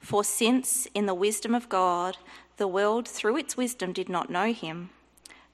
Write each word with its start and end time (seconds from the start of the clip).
For 0.00 0.24
since, 0.24 0.86
in 0.94 1.06
the 1.06 1.14
wisdom 1.14 1.54
of 1.54 1.68
God, 1.68 2.16
the 2.56 2.68
world 2.68 3.06
through 3.06 3.36
its 3.36 3.56
wisdom 3.56 3.92
did 3.92 4.08
not 4.08 4.30
know 4.30 4.52
him, 4.52 4.90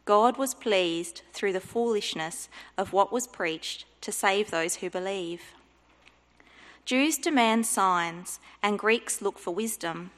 God 0.05 0.37
was 0.37 0.55
pleased 0.55 1.23
through 1.33 1.55
the 1.55 1.61
foolishness 1.61 2.49
of 2.77 2.93
what 2.93 3.13
was 3.13 3.27
preached 3.27 3.87
to 4.03 4.13
save 4.13 4.51
those 4.51 4.77
who 4.77 4.91
believe. 4.91 5.41
Jews 6.85 7.17
demand 7.17 7.65
signs, 7.65 8.39
and 8.63 8.79
Greeks 8.79 9.23
look 9.23 9.39
for 9.39 9.55
wisdom, 9.55 10.11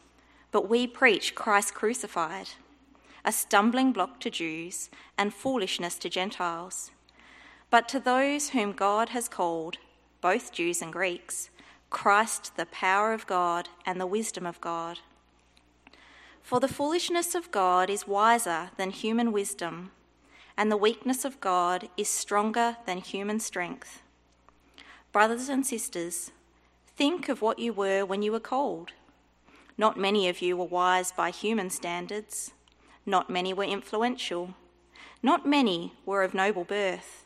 but 0.51 0.69
we 0.69 0.89
preach 0.89 1.37
Christ 1.37 1.75
crucified, 1.75 2.49
a 3.25 3.31
stumbling 3.31 3.93
block 3.93 4.19
to 4.21 4.31
Jews 4.31 4.91
and 5.17 5.33
foolishness 5.33 5.97
to 5.99 6.09
Gentiles. 6.09 6.91
But 7.71 7.89
to 7.91 8.01
those 8.01 8.51
whom 8.51 8.73
God 8.73 9.11
has 9.11 9.29
called, 9.29 9.79
both 10.21 10.53
Jews 10.53 10.83
and 10.83 10.93
Greeks, 10.93 11.51
Christ 11.91 12.57
the 12.57 12.67
power 12.67 13.13
of 13.13 13.27
God 13.27 13.69
and 13.85 14.01
the 14.01 14.07
wisdom 14.07 14.47
of 14.47 14.61
God. 14.61 15.01
For 16.43 16.61
the 16.61 16.69
foolishness 16.69 17.35
of 17.35 17.51
God 17.51 17.91
is 17.91 18.07
wiser 18.07 18.71
than 18.77 18.91
human 18.91 19.33
wisdom, 19.33 19.91
and 20.57 20.71
the 20.71 20.77
weakness 20.77 21.25
of 21.25 21.41
God 21.41 21.89
is 21.97 22.09
stronger 22.09 22.77
than 22.87 22.99
human 22.99 23.41
strength. 23.41 24.03
Brothers 25.13 25.49
and 25.49 25.67
sisters, 25.67 26.31
think 26.97 27.29
of 27.29 27.43
what 27.43 27.59
you 27.59 27.73
were 27.73 28.05
when 28.05 28.23
you 28.23 28.33
were 28.33 28.41
called. 28.41 28.93
Not 29.77 29.99
many 29.99 30.29
of 30.29 30.41
you 30.41 30.57
were 30.57 30.65
wise 30.65 31.13
by 31.13 31.31
human 31.31 31.69
standards, 31.71 32.53
not 33.05 33.29
many 33.29 33.53
were 33.53 33.65
influential, 33.65 34.55
not 35.23 35.47
many 35.47 35.95
were 36.05 36.23
of 36.23 36.33
noble 36.33 36.65
birth. 36.65 37.26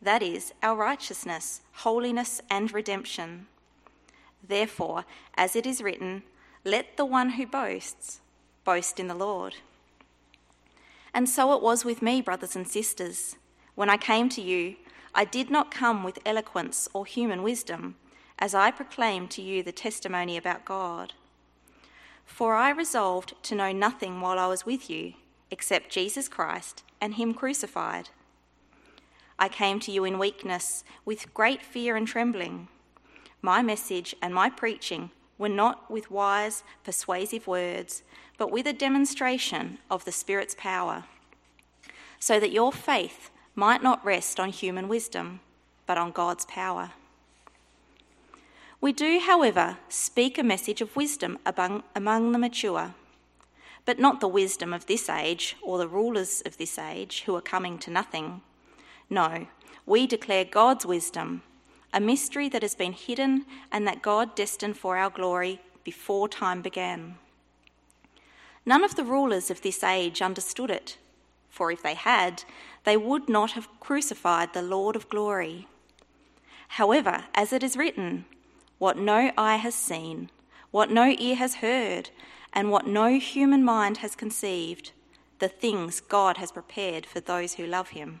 that 0.00 0.22
is, 0.22 0.52
our 0.62 0.76
righteousness, 0.76 1.60
holiness, 1.72 2.40
and 2.50 2.72
redemption. 2.72 3.46
Therefore, 4.46 5.04
as 5.36 5.56
it 5.56 5.66
is 5.66 5.82
written, 5.82 6.22
let 6.64 6.96
the 6.96 7.04
one 7.04 7.30
who 7.30 7.46
boasts 7.46 8.20
boast 8.64 9.00
in 9.00 9.08
the 9.08 9.14
Lord. 9.14 9.56
And 11.14 11.28
so 11.28 11.52
it 11.54 11.62
was 11.62 11.84
with 11.84 12.02
me, 12.02 12.20
brothers 12.20 12.54
and 12.54 12.68
sisters. 12.68 13.36
When 13.74 13.90
I 13.90 13.96
came 13.96 14.28
to 14.30 14.42
you, 14.42 14.76
I 15.14 15.24
did 15.24 15.50
not 15.50 15.70
come 15.70 16.04
with 16.04 16.20
eloquence 16.24 16.88
or 16.92 17.06
human 17.06 17.42
wisdom, 17.42 17.96
as 18.38 18.54
I 18.54 18.70
proclaimed 18.70 19.30
to 19.32 19.42
you 19.42 19.62
the 19.62 19.72
testimony 19.72 20.36
about 20.36 20.64
God. 20.64 21.14
For 22.24 22.54
I 22.54 22.70
resolved 22.70 23.34
to 23.44 23.54
know 23.54 23.72
nothing 23.72 24.20
while 24.20 24.38
I 24.38 24.46
was 24.46 24.66
with 24.66 24.88
you, 24.88 25.14
except 25.50 25.90
Jesus 25.90 26.28
Christ 26.28 26.84
and 27.00 27.14
Him 27.14 27.34
crucified. 27.34 28.10
I 29.38 29.48
came 29.48 29.78
to 29.80 29.92
you 29.92 30.04
in 30.04 30.18
weakness, 30.18 30.84
with 31.04 31.32
great 31.32 31.62
fear 31.62 31.94
and 31.96 32.06
trembling. 32.06 32.68
My 33.40 33.62
message 33.62 34.14
and 34.20 34.34
my 34.34 34.50
preaching 34.50 35.10
were 35.38 35.48
not 35.48 35.90
with 35.90 36.10
wise, 36.10 36.64
persuasive 36.84 37.46
words, 37.46 38.02
but 38.36 38.50
with 38.50 38.66
a 38.66 38.72
demonstration 38.72 39.78
of 39.90 40.04
the 40.04 40.12
Spirit's 40.12 40.56
power, 40.58 41.04
so 42.18 42.40
that 42.40 42.50
your 42.50 42.72
faith 42.72 43.30
might 43.54 43.82
not 43.82 44.04
rest 44.04 44.40
on 44.40 44.50
human 44.50 44.88
wisdom, 44.88 45.40
but 45.86 45.98
on 45.98 46.10
God's 46.10 46.44
power. 46.44 46.90
We 48.80 48.92
do, 48.92 49.20
however, 49.20 49.78
speak 49.88 50.38
a 50.38 50.44
message 50.44 50.80
of 50.80 50.94
wisdom 50.94 51.38
among, 51.44 51.82
among 51.96 52.32
the 52.32 52.38
mature, 52.38 52.94
but 53.84 53.98
not 53.98 54.20
the 54.20 54.28
wisdom 54.28 54.72
of 54.72 54.86
this 54.86 55.08
age 55.08 55.56
or 55.62 55.78
the 55.78 55.88
rulers 55.88 56.42
of 56.44 56.58
this 56.58 56.78
age 56.78 57.22
who 57.26 57.34
are 57.34 57.40
coming 57.40 57.78
to 57.78 57.90
nothing. 57.90 58.40
No, 59.10 59.46
we 59.86 60.06
declare 60.06 60.44
God's 60.44 60.84
wisdom, 60.84 61.42
a 61.92 62.00
mystery 62.00 62.48
that 62.50 62.62
has 62.62 62.74
been 62.74 62.92
hidden 62.92 63.46
and 63.72 63.86
that 63.86 64.02
God 64.02 64.34
destined 64.34 64.76
for 64.76 64.96
our 64.96 65.10
glory 65.10 65.60
before 65.82 66.28
time 66.28 66.60
began. 66.60 67.16
None 68.66 68.84
of 68.84 68.96
the 68.96 69.04
rulers 69.04 69.50
of 69.50 69.62
this 69.62 69.82
age 69.82 70.20
understood 70.20 70.70
it, 70.70 70.98
for 71.48 71.72
if 71.72 71.82
they 71.82 71.94
had, 71.94 72.44
they 72.84 72.98
would 72.98 73.28
not 73.28 73.52
have 73.52 73.80
crucified 73.80 74.52
the 74.52 74.60
Lord 74.60 74.94
of 74.94 75.08
glory. 75.08 75.66
However, 76.68 77.24
as 77.34 77.54
it 77.54 77.62
is 77.62 77.78
written, 77.78 78.26
what 78.76 78.98
no 78.98 79.32
eye 79.38 79.56
has 79.56 79.74
seen, 79.74 80.28
what 80.70 80.90
no 80.90 81.14
ear 81.18 81.36
has 81.36 81.56
heard, 81.56 82.10
and 82.52 82.70
what 82.70 82.86
no 82.86 83.18
human 83.18 83.64
mind 83.64 83.98
has 83.98 84.14
conceived, 84.14 84.92
the 85.38 85.48
things 85.48 86.00
God 86.00 86.36
has 86.36 86.52
prepared 86.52 87.06
for 87.06 87.20
those 87.20 87.54
who 87.54 87.66
love 87.66 87.90
him. 87.90 88.20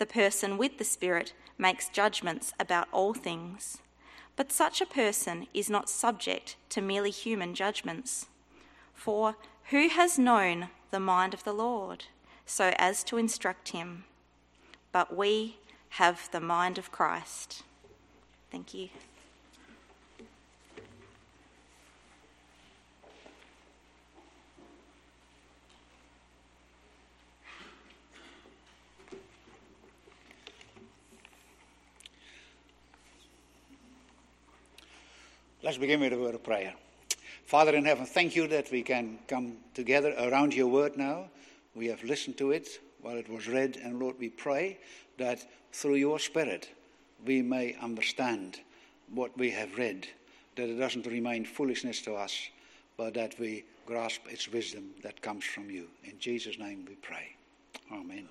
the 0.00 0.06
person 0.06 0.56
with 0.56 0.78
the 0.78 0.84
Spirit 0.84 1.34
makes 1.58 1.90
judgments 1.90 2.54
about 2.58 2.88
all 2.90 3.12
things. 3.12 3.78
But 4.34 4.50
such 4.50 4.80
a 4.80 4.86
person 4.86 5.46
is 5.52 5.68
not 5.68 5.90
subject 5.90 6.56
to 6.70 6.80
merely 6.80 7.10
human 7.10 7.54
judgments. 7.54 8.26
For 8.94 9.36
who 9.68 9.88
has 9.90 10.18
known 10.18 10.68
the 10.90 11.00
mind 11.00 11.34
of 11.34 11.44
the 11.44 11.52
Lord 11.52 12.06
so 12.46 12.72
as 12.78 13.04
to 13.04 13.18
instruct 13.18 13.68
him? 13.68 14.04
But 14.90 15.14
we 15.14 15.58
have 15.90 16.30
the 16.32 16.40
mind 16.40 16.78
of 16.78 16.90
Christ. 16.90 17.62
Thank 18.50 18.72
you. 18.72 18.88
Let's 35.62 35.76
begin 35.76 36.00
with 36.00 36.14
a 36.14 36.18
word 36.18 36.34
of 36.34 36.42
prayer. 36.42 36.72
Father 37.44 37.74
in 37.74 37.84
heaven, 37.84 38.06
thank 38.06 38.34
you 38.34 38.48
that 38.48 38.70
we 38.70 38.82
can 38.82 39.18
come 39.28 39.58
together 39.74 40.14
around 40.18 40.54
your 40.54 40.68
word 40.68 40.96
now. 40.96 41.28
We 41.74 41.88
have 41.88 42.02
listened 42.02 42.38
to 42.38 42.52
it 42.52 42.80
while 43.02 43.18
it 43.18 43.28
was 43.28 43.46
read, 43.46 43.76
and 43.76 43.98
Lord, 43.98 44.16
we 44.18 44.30
pray 44.30 44.78
that 45.18 45.46
through 45.70 45.96
your 45.96 46.18
Spirit 46.18 46.70
we 47.26 47.42
may 47.42 47.76
understand 47.82 48.60
what 49.12 49.36
we 49.36 49.50
have 49.50 49.76
read, 49.76 50.08
that 50.56 50.70
it 50.70 50.78
doesn't 50.78 51.04
remain 51.04 51.44
foolishness 51.44 52.00
to 52.02 52.14
us, 52.14 52.48
but 52.96 53.12
that 53.12 53.38
we 53.38 53.64
grasp 53.84 54.22
its 54.30 54.50
wisdom 54.50 54.92
that 55.02 55.20
comes 55.20 55.44
from 55.44 55.68
you. 55.68 55.88
In 56.04 56.18
Jesus' 56.18 56.58
name 56.58 56.86
we 56.88 56.94
pray. 56.94 57.36
Amen. 57.92 58.26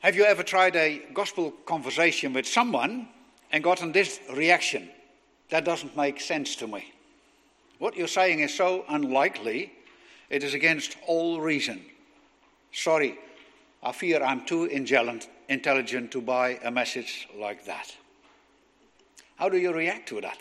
Have 0.00 0.16
you 0.16 0.24
ever 0.24 0.42
tried 0.42 0.74
a 0.74 1.02
gospel 1.14 1.52
conversation 1.66 2.32
with 2.32 2.48
someone 2.48 3.10
and 3.52 3.62
gotten 3.62 3.92
this 3.92 4.20
reaction? 4.32 4.88
That 5.50 5.64
doesn't 5.64 5.96
make 5.96 6.20
sense 6.20 6.56
to 6.56 6.66
me. 6.66 6.92
What 7.78 7.96
you're 7.96 8.08
saying 8.08 8.40
is 8.40 8.54
so 8.54 8.84
unlikely, 8.88 9.72
it 10.30 10.42
is 10.42 10.54
against 10.54 10.96
all 11.06 11.40
reason. 11.40 11.84
Sorry, 12.72 13.18
I 13.82 13.92
fear 13.92 14.22
I'm 14.22 14.44
too 14.44 14.64
intelligent 14.64 16.10
to 16.10 16.20
buy 16.20 16.58
a 16.64 16.70
message 16.70 17.28
like 17.38 17.64
that. 17.66 17.94
How 19.36 19.48
do 19.48 19.58
you 19.58 19.72
react 19.72 20.08
to 20.08 20.20
that? 20.22 20.38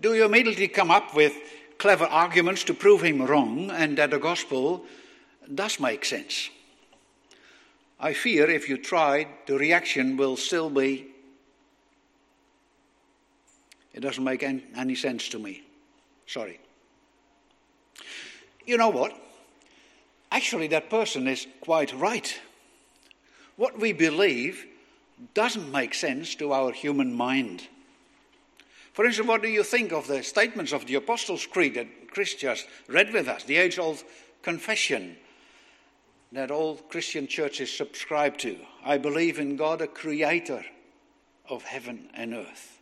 Do 0.00 0.14
you 0.14 0.24
immediately 0.24 0.68
come 0.68 0.90
up 0.90 1.14
with 1.14 1.32
clever 1.78 2.06
arguments 2.06 2.64
to 2.64 2.74
prove 2.74 3.02
him 3.02 3.22
wrong 3.22 3.70
and 3.70 3.96
that 3.98 4.10
the 4.10 4.18
gospel 4.18 4.84
does 5.54 5.78
make 5.78 6.04
sense? 6.04 6.50
I 8.02 8.12
fear 8.12 8.50
if 8.50 8.68
you 8.68 8.76
try, 8.76 9.28
the 9.46 9.56
reaction 9.56 10.16
will 10.16 10.36
still 10.36 10.68
be 10.68 11.06
it 13.94 14.00
doesn't 14.00 14.24
make 14.24 14.42
any 14.42 14.94
sense 14.94 15.28
to 15.28 15.38
me. 15.38 15.62
Sorry. 16.26 16.58
You 18.66 18.78
know 18.78 18.88
what? 18.88 19.12
Actually, 20.30 20.68
that 20.68 20.88
person 20.88 21.28
is 21.28 21.46
quite 21.60 21.92
right. 21.92 22.40
What 23.56 23.78
we 23.78 23.92
believe 23.92 24.66
doesn't 25.34 25.70
make 25.70 25.92
sense 25.92 26.34
to 26.36 26.52
our 26.52 26.72
human 26.72 27.12
mind. 27.14 27.68
For 28.94 29.04
instance, 29.04 29.28
what 29.28 29.42
do 29.42 29.48
you 29.48 29.62
think 29.62 29.92
of 29.92 30.06
the 30.06 30.22
statements 30.22 30.72
of 30.72 30.86
the 30.86 30.94
Apostles' 30.94 31.46
Creed 31.46 31.74
that 31.74 32.10
Chris 32.10 32.34
just 32.34 32.66
read 32.88 33.12
with 33.12 33.28
us, 33.28 33.44
the 33.44 33.56
age 33.56 33.78
old 33.78 34.02
confession 34.42 35.16
that 36.32 36.50
all 36.50 36.76
Christian 36.76 37.26
churches 37.26 37.70
subscribe 37.70 38.38
to? 38.38 38.56
I 38.84 38.98
believe 38.98 39.38
in 39.38 39.56
God, 39.56 39.80
a 39.80 39.86
creator 39.86 40.64
of 41.48 41.62
heaven 41.62 42.08
and 42.14 42.34
earth. 42.34 42.80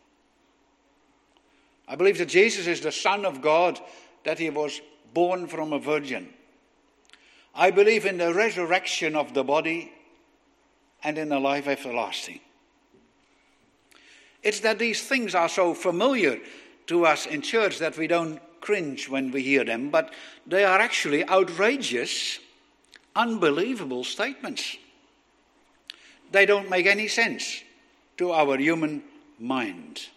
I 1.87 1.95
believe 1.95 2.17
that 2.19 2.29
Jesus 2.29 2.67
is 2.67 2.81
the 2.81 2.91
Son 2.91 3.25
of 3.25 3.41
God, 3.41 3.79
that 4.23 4.39
he 4.39 4.49
was 4.49 4.81
born 5.13 5.47
from 5.47 5.73
a 5.73 5.79
virgin. 5.79 6.29
I 7.53 7.71
believe 7.71 8.05
in 8.05 8.17
the 8.17 8.33
resurrection 8.33 9.15
of 9.15 9.33
the 9.33 9.43
body 9.43 9.91
and 11.03 11.17
in 11.17 11.29
the 11.29 11.39
life 11.39 11.67
everlasting. 11.67 12.39
It's 14.43 14.61
that 14.61 14.79
these 14.79 15.03
things 15.03 15.35
are 15.35 15.49
so 15.49 15.73
familiar 15.73 16.39
to 16.87 17.05
us 17.05 17.25
in 17.25 17.41
church 17.41 17.79
that 17.79 17.97
we 17.97 18.07
don't 18.07 18.39
cringe 18.61 19.09
when 19.09 19.31
we 19.31 19.43
hear 19.43 19.65
them, 19.65 19.89
but 19.89 20.13
they 20.47 20.63
are 20.63 20.79
actually 20.79 21.27
outrageous, 21.27 22.39
unbelievable 23.15 24.03
statements. 24.03 24.77
They 26.31 26.45
don't 26.45 26.69
make 26.69 26.85
any 26.85 27.07
sense 27.07 27.63
to 28.17 28.31
our 28.31 28.57
human 28.57 29.03
mind. 29.39 30.07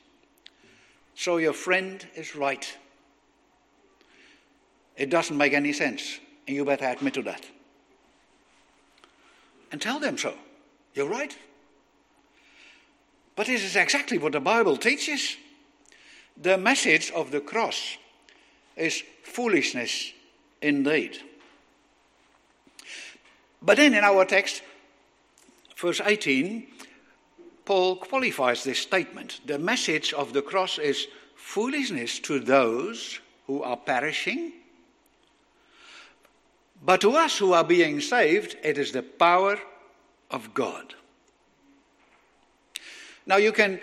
So 1.14 1.38
your 1.38 1.52
friend 1.52 2.06
is 2.14 2.36
right. 2.36 2.76
It 4.96 5.10
doesn't 5.10 5.36
make 5.36 5.52
any 5.52 5.72
sense, 5.72 6.20
and 6.46 6.56
you 6.56 6.64
better 6.64 6.86
admit 6.86 7.14
to 7.14 7.22
that. 7.22 7.44
And 9.72 9.80
tell 9.80 9.98
them 9.98 10.16
so. 10.18 10.34
You're 10.94 11.08
right. 11.08 11.36
But 13.34 13.46
this 13.46 13.64
is 13.64 13.74
exactly 13.74 14.18
what 14.18 14.32
the 14.32 14.40
Bible 14.40 14.76
teaches. 14.76 15.36
The 16.40 16.56
message 16.58 17.10
of 17.10 17.30
the 17.32 17.40
cross 17.40 17.96
is 18.76 19.02
foolishness 19.22 20.12
indeed. 20.62 21.18
But 23.64 23.78
then 23.78 23.94
in 23.94 24.04
our 24.04 24.26
text, 24.26 24.62
verse 25.76 26.00
18, 26.04 26.66
Paul 27.64 27.96
qualifies 27.96 28.62
this 28.62 28.78
statement. 28.78 29.40
The 29.46 29.58
message 29.58 30.12
of 30.12 30.34
the 30.34 30.42
cross 30.42 30.78
is 30.78 31.06
foolishness 31.34 32.18
to 32.20 32.40
those 32.40 33.20
who 33.46 33.62
are 33.62 33.76
perishing, 33.76 34.52
but 36.84 37.00
to 37.00 37.12
us 37.16 37.38
who 37.38 37.54
are 37.54 37.64
being 37.64 38.00
saved, 38.00 38.56
it 38.62 38.76
is 38.76 38.92
the 38.92 39.02
power 39.02 39.58
of 40.30 40.52
God. 40.52 40.94
Now, 43.24 43.36
you 43.36 43.52
can 43.52 43.80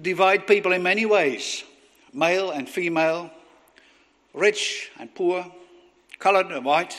divide 0.00 0.46
people 0.46 0.72
in 0.72 0.82
many 0.82 1.04
ways 1.04 1.64
male 2.14 2.50
and 2.50 2.68
female, 2.68 3.30
rich 4.32 4.90
and 4.98 5.14
poor, 5.14 5.44
colored 6.18 6.46
and 6.46 6.64
white, 6.64 6.96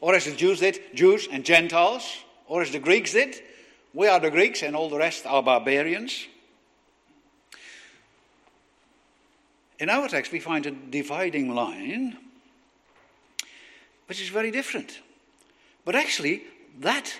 or 0.00 0.14
as 0.14 0.24
the 0.24 0.32
Jews 0.32 0.60
did, 0.60 0.80
Jews 0.94 1.28
and 1.30 1.44
Gentiles, 1.44 2.04
or 2.46 2.62
as 2.62 2.70
the 2.70 2.78
Greeks 2.78 3.12
did, 3.12 3.40
we 3.92 4.08
are 4.08 4.20
the 4.20 4.30
Greeks, 4.30 4.62
and 4.62 4.74
all 4.74 4.88
the 4.88 4.98
rest 4.98 5.26
are 5.26 5.42
barbarians. 5.42 6.26
In 9.78 9.88
our 9.88 10.08
text, 10.08 10.30
we 10.30 10.40
find 10.40 10.66
a 10.66 10.70
dividing 10.70 11.54
line, 11.54 12.16
which 14.06 14.20
is 14.20 14.28
very 14.28 14.50
different. 14.50 15.00
But 15.84 15.94
actually, 15.94 16.42
that 16.80 17.14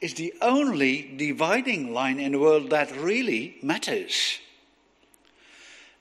is 0.00 0.14
the 0.14 0.34
only 0.42 1.14
dividing 1.16 1.94
line 1.94 2.18
in 2.18 2.32
the 2.32 2.38
world 2.38 2.70
that 2.70 2.94
really 2.96 3.56
matters. 3.62 4.40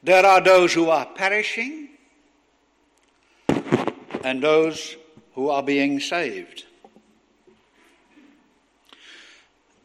There 0.03 0.25
are 0.25 0.41
those 0.41 0.73
who 0.73 0.89
are 0.89 1.05
perishing 1.05 1.89
and 4.23 4.41
those 4.41 4.97
who 5.33 5.49
are 5.49 5.63
being 5.63 5.99
saved. 5.99 6.65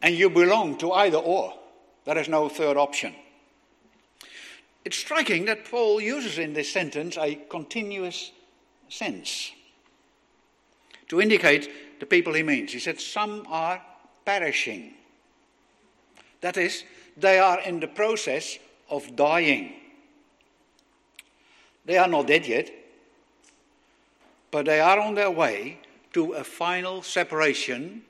and 0.06 0.14
you 0.14 0.31
belong 0.31 0.78
to 0.78 0.93
either 0.93 1.19
or. 1.19 1.52
There 2.04 2.16
is 2.16 2.28
no 2.28 2.48
third 2.48 2.76
option. 2.76 3.12
It's 4.84 4.96
striking 4.96 5.46
that 5.46 5.64
Paul 5.64 6.00
uses 6.00 6.38
in 6.38 6.52
this 6.52 6.70
sentence 6.70 7.19
a 7.19 7.35
continuous 7.50 8.30
tense 8.88 9.50
to 11.09 11.21
indicate 11.21 11.99
the 11.99 12.06
people 12.06 12.35
he 12.35 12.44
means. 12.44 12.73
He 12.73 12.78
said, 12.78 13.00
Some 13.00 13.47
are 13.49 13.82
perishing. 14.25 14.94
That 16.40 16.56
is, 16.56 16.85
they 17.16 17.40
are 17.40 17.61
in 17.62 17.80
the 17.80 17.88
process 17.88 18.61
of 18.88 19.16
dying. 19.16 19.73
They 21.85 21.99
are 21.99 22.06
not 22.06 22.28
dead 22.28 22.47
yet, 22.47 22.71
but 24.50 24.67
they 24.67 24.81
are 24.81 24.99
on 24.99 25.15
their 25.15 25.31
way 25.31 25.79
to 26.12 26.33
a 26.33 26.45
final 26.45 27.03
separation 27.03 28.03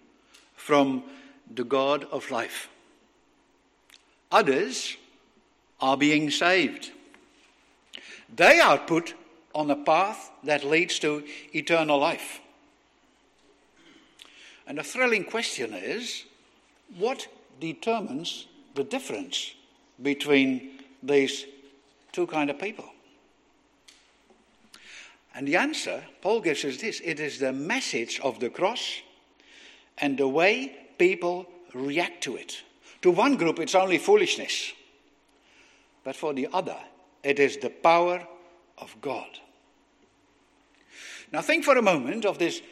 from 0.55 1.03
the 1.55 1.65
God 1.65 2.05
of 2.11 2.31
life. 2.31 2.69
Others 4.31 4.97
are 5.81 5.97
being 5.97 6.31
saved. 6.31 6.91
They 8.35 8.61
are 8.61 8.79
put 8.79 9.15
on 9.55 9.71
a 9.71 9.77
path 9.77 10.31
that 10.45 10.65
leads 10.65 10.99
to 11.01 11.25
eternal 11.55 11.99
life. 11.99 12.41
And 14.67 14.79
the 14.79 14.83
thrilling 14.83 15.25
question 15.25 15.73
is 15.73 16.25
what 16.99 17.29
determines 17.61 18.47
the 18.75 18.85
difference 18.85 19.55
between 20.03 20.81
these 21.03 21.47
two 22.13 22.27
kind 22.27 22.51
of 22.51 22.59
people? 22.59 22.85
And 25.37 25.47
the 25.47 25.57
answer 25.57 26.03
Paul 26.23 26.41
gives 26.41 26.65
us 26.65 26.79
this 26.79 27.01
it 27.05 27.21
is 27.21 27.39
the 27.39 27.53
message 27.53 28.19
of 28.21 28.41
the 28.41 28.49
cross 28.49 29.03
and 29.99 30.17
the 30.17 30.27
way 30.27 30.75
people 30.99 31.47
react 31.75 32.23
to 32.25 32.37
it. 32.37 32.63
To 33.03 33.11
one 33.11 33.37
group, 33.37 33.61
it's 33.61 33.75
only 33.75 33.99
foolishness. 33.99 34.73
But 36.03 36.17
for 36.17 36.33
the 36.33 36.49
other, 36.53 36.79
it 37.23 37.39
is 37.39 37.59
the 37.59 37.69
power 37.71 38.27
of 38.79 38.97
God. 39.01 39.29
Now, 41.33 41.43
think 41.43 41.65
for 41.65 41.77
a 41.77 41.83
moment 41.83 42.25
of 42.25 42.39
this 42.39 42.63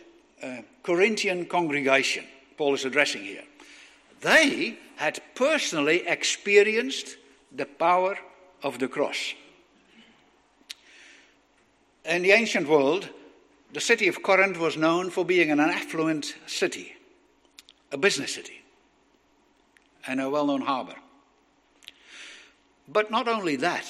uh, 0.42 0.58
Corinthian 0.82 1.46
congregation 1.46 2.24
Paul 2.56 2.74
is 2.74 2.84
addressing 2.84 3.24
here. 3.24 3.44
They 4.20 4.78
had 4.96 5.20
personally 5.34 6.06
experienced 6.06 7.16
the 7.52 7.66
power 7.66 8.16
of 8.62 8.78
the 8.78 8.88
cross. 8.88 9.34
In 12.04 12.22
the 12.22 12.32
ancient 12.32 12.68
world, 12.68 13.08
the 13.72 13.80
city 13.80 14.08
of 14.08 14.22
Corinth 14.22 14.58
was 14.58 14.76
known 14.76 15.10
for 15.10 15.24
being 15.24 15.50
an 15.50 15.60
affluent 15.60 16.34
city 16.46 16.94
a 17.94 17.96
business 17.96 18.34
city 18.34 18.60
and 20.06 20.20
a 20.20 20.28
well 20.28 20.46
known 20.46 20.62
harbor. 20.62 20.96
But 22.88 23.10
not 23.10 23.28
only 23.28 23.56
that, 23.56 23.86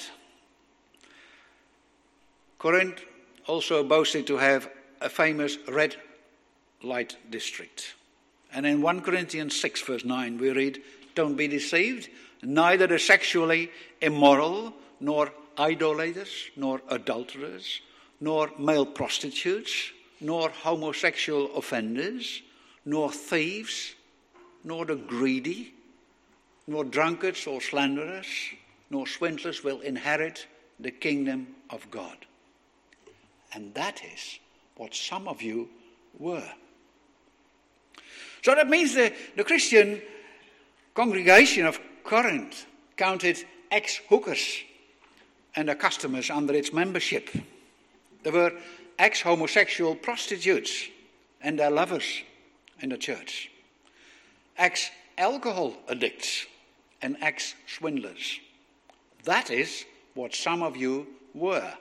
Corinth 2.59 3.01
also 3.47 3.83
boasted 3.83 4.27
to 4.27 4.37
have 4.37 4.69
a 5.01 5.09
famous 5.09 5.57
red 5.67 5.95
light 6.83 7.17
district. 7.29 7.95
And 8.53 8.65
in 8.65 8.81
1 8.81 9.01
Corinthians 9.01 9.59
6, 9.59 9.81
verse 9.81 10.05
9, 10.05 10.37
we 10.37 10.51
read, 10.51 10.81
Don't 11.15 11.35
be 11.35 11.47
deceived, 11.47 12.09
neither 12.41 12.87
the 12.87 12.99
sexually 12.99 13.71
immoral, 14.01 14.73
nor 14.99 15.33
idolaters, 15.57 16.49
nor 16.55 16.81
adulterers, 16.89 17.81
nor 18.19 18.51
male 18.57 18.85
prostitutes, 18.85 19.91
nor 20.21 20.49
homosexual 20.49 21.55
offenders, 21.55 22.41
nor 22.85 23.11
thieves, 23.11 23.95
nor 24.63 24.85
the 24.85 24.95
greedy, 24.95 25.73
nor 26.67 26.83
drunkards 26.83 27.45
or 27.47 27.61
slanderers, 27.61 28.27
nor 28.89 29.05
swindlers 29.05 29.63
will 29.63 29.81
inherit 29.81 30.47
the 30.79 30.91
kingdom 30.91 31.47
of 31.69 31.89
God. 31.91 32.17
And 33.53 33.73
that 33.75 34.01
is 34.03 34.39
what 34.75 34.93
some 34.93 35.27
of 35.27 35.41
you 35.41 35.69
were. 36.17 36.49
So 38.43 38.53
that 38.53 38.69
means 38.69 38.93
the, 38.93 39.13
the 39.35 39.43
Christian 39.43 40.01
congregation 40.93 41.65
of 41.65 41.79
Corinth 42.03 42.65
counted 42.95 43.43
ex 43.71 43.99
hookers 44.09 44.63
and 45.55 45.67
their 45.67 45.75
customers 45.75 46.29
under 46.29 46.53
its 46.53 46.73
membership. 46.73 47.29
There 48.25 48.33
were 48.33 48.53
ex 48.97 49.21
homosexual 49.21 49.93
prostitutes 49.93 50.89
and 51.41 51.59
their 51.59 51.69
lovers 51.69 52.23
in 52.81 52.89
the 52.89 52.97
church, 52.97 53.51
ex 54.57 54.89
alcohol 55.15 55.75
addicts 55.87 56.47
and 57.03 57.17
ex 57.21 57.53
swindlers. 57.67 58.39
That 59.25 59.51
is 59.51 59.85
what 60.15 60.33
some 60.33 60.63
of 60.63 60.75
you 60.75 61.05
were. 61.35 61.71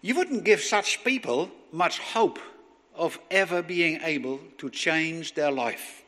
You 0.00 0.14
wouldn't 0.14 0.44
give 0.44 0.60
such 0.60 1.02
people 1.02 1.50
much 1.72 1.98
hope 1.98 2.38
of 2.94 3.18
ever 3.32 3.62
being 3.62 4.00
able 4.02 4.38
to 4.58 4.70
change 4.70 5.34
their 5.34 5.50
life. 5.50 6.04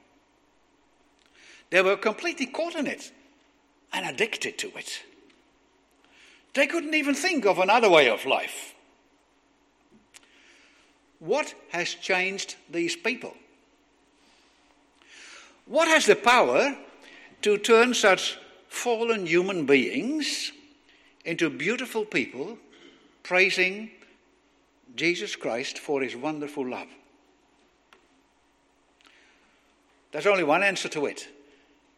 They 1.70 1.82
were 1.82 1.96
completely 1.96 2.46
caught 2.46 2.76
in 2.76 2.86
it 2.86 3.10
and 3.92 4.06
addicted 4.06 4.58
to 4.58 4.68
it. 4.78 5.02
They 6.54 6.66
couldn't 6.66 6.94
even 6.94 7.14
think 7.14 7.46
of 7.46 7.58
another 7.58 7.90
way 7.90 8.08
of 8.08 8.24
life. 8.24 8.74
What 11.18 11.54
has 11.70 11.94
changed 11.94 12.56
these 12.70 12.96
people? 12.96 13.34
What 15.66 15.88
has 15.88 16.06
the 16.06 16.16
power 16.16 16.76
to 17.42 17.58
turn 17.58 17.94
such 17.94 18.38
fallen 18.68 19.26
human 19.26 19.66
beings 19.66 20.52
into 21.24 21.48
beautiful 21.50 22.04
people 22.04 22.58
praising 23.22 23.90
Jesus 24.94 25.34
Christ 25.36 25.78
for 25.78 26.02
his 26.02 26.14
wonderful 26.14 26.68
love? 26.68 26.88
There's 30.12 30.26
only 30.26 30.44
one 30.44 30.62
answer 30.62 30.88
to 30.90 31.06
it 31.06 31.26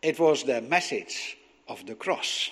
it 0.02 0.20
was 0.20 0.44
the 0.44 0.60
message 0.60 1.36
of 1.66 1.84
the 1.84 1.96
cross. 1.96 2.50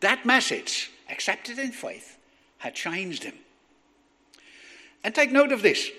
That 0.00 0.26
message, 0.26 0.90
accepted 1.08 1.58
in 1.58 1.72
faith, 1.72 2.18
had 2.58 2.74
changed 2.74 3.24
him. 3.24 3.34
And 5.04 5.14
take 5.14 5.30
note 5.30 5.52
of 5.52 5.62
this 5.62 5.90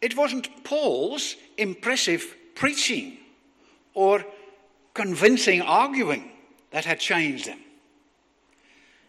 it 0.00 0.16
wasn't 0.16 0.64
Paul's 0.64 1.36
impressive 1.58 2.36
preaching 2.54 3.18
or 3.94 4.24
convincing 4.94 5.60
arguing 5.60 6.30
that 6.70 6.84
had 6.84 7.00
changed 7.00 7.46
him. 7.46 7.58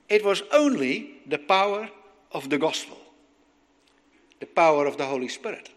It 0.10 0.26
was 0.26 0.44
only 0.52 1.22
the 1.26 1.38
power 1.38 1.90
of 2.34 2.50
the 2.50 2.58
gospel, 2.58 2.98
the 4.40 4.46
power 4.46 4.86
of 4.86 4.98
the 4.98 5.06
Holy 5.06 5.30
Spirit. 5.30 5.70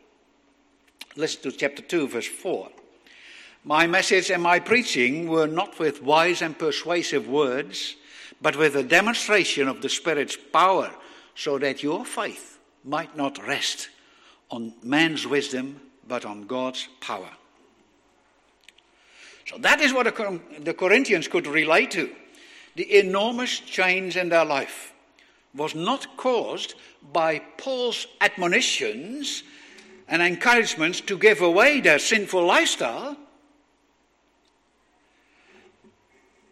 Listen 1.16 1.42
to 1.42 1.52
chapter 1.52 1.82
2, 1.82 2.08
verse 2.08 2.26
4. 2.26 2.70
My 3.62 3.86
message 3.86 4.30
and 4.30 4.42
my 4.42 4.58
preaching 4.58 5.28
were 5.28 5.46
not 5.46 5.78
with 5.78 6.02
wise 6.02 6.42
and 6.42 6.58
persuasive 6.58 7.28
words, 7.28 7.96
but 8.40 8.56
with 8.56 8.76
a 8.76 8.82
demonstration 8.82 9.68
of 9.68 9.82
the 9.82 9.88
Spirit's 9.88 10.36
power, 10.36 10.90
so 11.34 11.58
that 11.58 11.82
your 11.82 12.04
faith 12.04 12.58
might 12.84 13.16
not 13.16 13.44
rest 13.46 13.88
on 14.50 14.74
man's 14.82 15.26
wisdom, 15.26 15.80
but 16.06 16.24
on 16.24 16.46
God's 16.46 16.88
power. 17.00 17.30
So 19.46 19.58
that 19.58 19.80
is 19.80 19.92
what 19.92 20.04
the 20.04 20.74
Corinthians 20.74 21.28
could 21.28 21.46
relate 21.46 21.90
to. 21.92 22.10
The 22.76 22.98
enormous 22.98 23.60
change 23.60 24.16
in 24.16 24.28
their 24.28 24.44
life 24.44 24.92
was 25.54 25.74
not 25.74 26.16
caused 26.16 26.74
by 27.12 27.38
Paul's 27.58 28.06
admonitions 28.20 29.44
and 30.08 30.20
encouragements 30.22 31.00
to 31.02 31.16
give 31.16 31.40
away 31.40 31.80
their 31.80 31.98
sinful 31.98 32.44
lifestyle, 32.44 33.16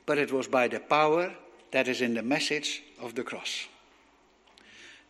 but 0.07 0.19
it 0.19 0.33
was 0.33 0.47
by 0.47 0.69
the 0.69 0.81
power 0.81 1.35
that 1.73 1.89
is 1.89 2.01
in 2.01 2.15
the 2.15 2.23
message 2.23 2.83
of 3.01 3.15
the 3.15 3.25
cross. 3.25 3.67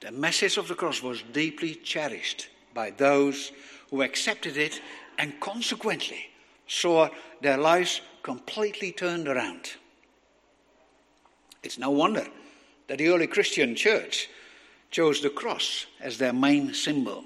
The 0.01 0.11
message 0.11 0.57
of 0.57 0.69
the 0.69 0.75
cross 0.75 1.03
was 1.03 1.23
deeply 1.33 1.75
cherished 1.75 2.49
by 2.75 2.91
those 2.91 3.53
who 3.91 4.03
accepted 4.03 4.57
it 4.57 4.81
and 5.19 5.39
consequently 5.39 6.31
saw 6.67 7.09
their 7.41 7.59
lives 7.59 8.01
completely 8.23 8.93
turned 8.93 9.29
around. 9.29 9.73
It's 11.63 11.79
no 11.79 11.91
wonder 11.91 12.27
that 12.89 12.99
the 12.99 13.09
early 13.09 13.27
Christian 13.27 13.77
church 13.77 14.29
chose 14.91 15.21
the 15.21 15.31
cross 15.31 15.87
as 16.01 16.19
their 16.19 16.33
main 16.33 16.75
symbol. 16.75 17.25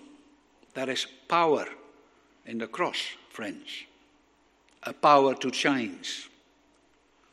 There 0.75 0.91
is 0.91 1.07
power 1.29 1.67
in 2.45 2.59
the 2.59 2.67
cross, 2.67 2.99
friends, 3.31 3.69
a 4.83 4.93
power 4.93 5.35
to 5.35 5.51
change 5.51 6.31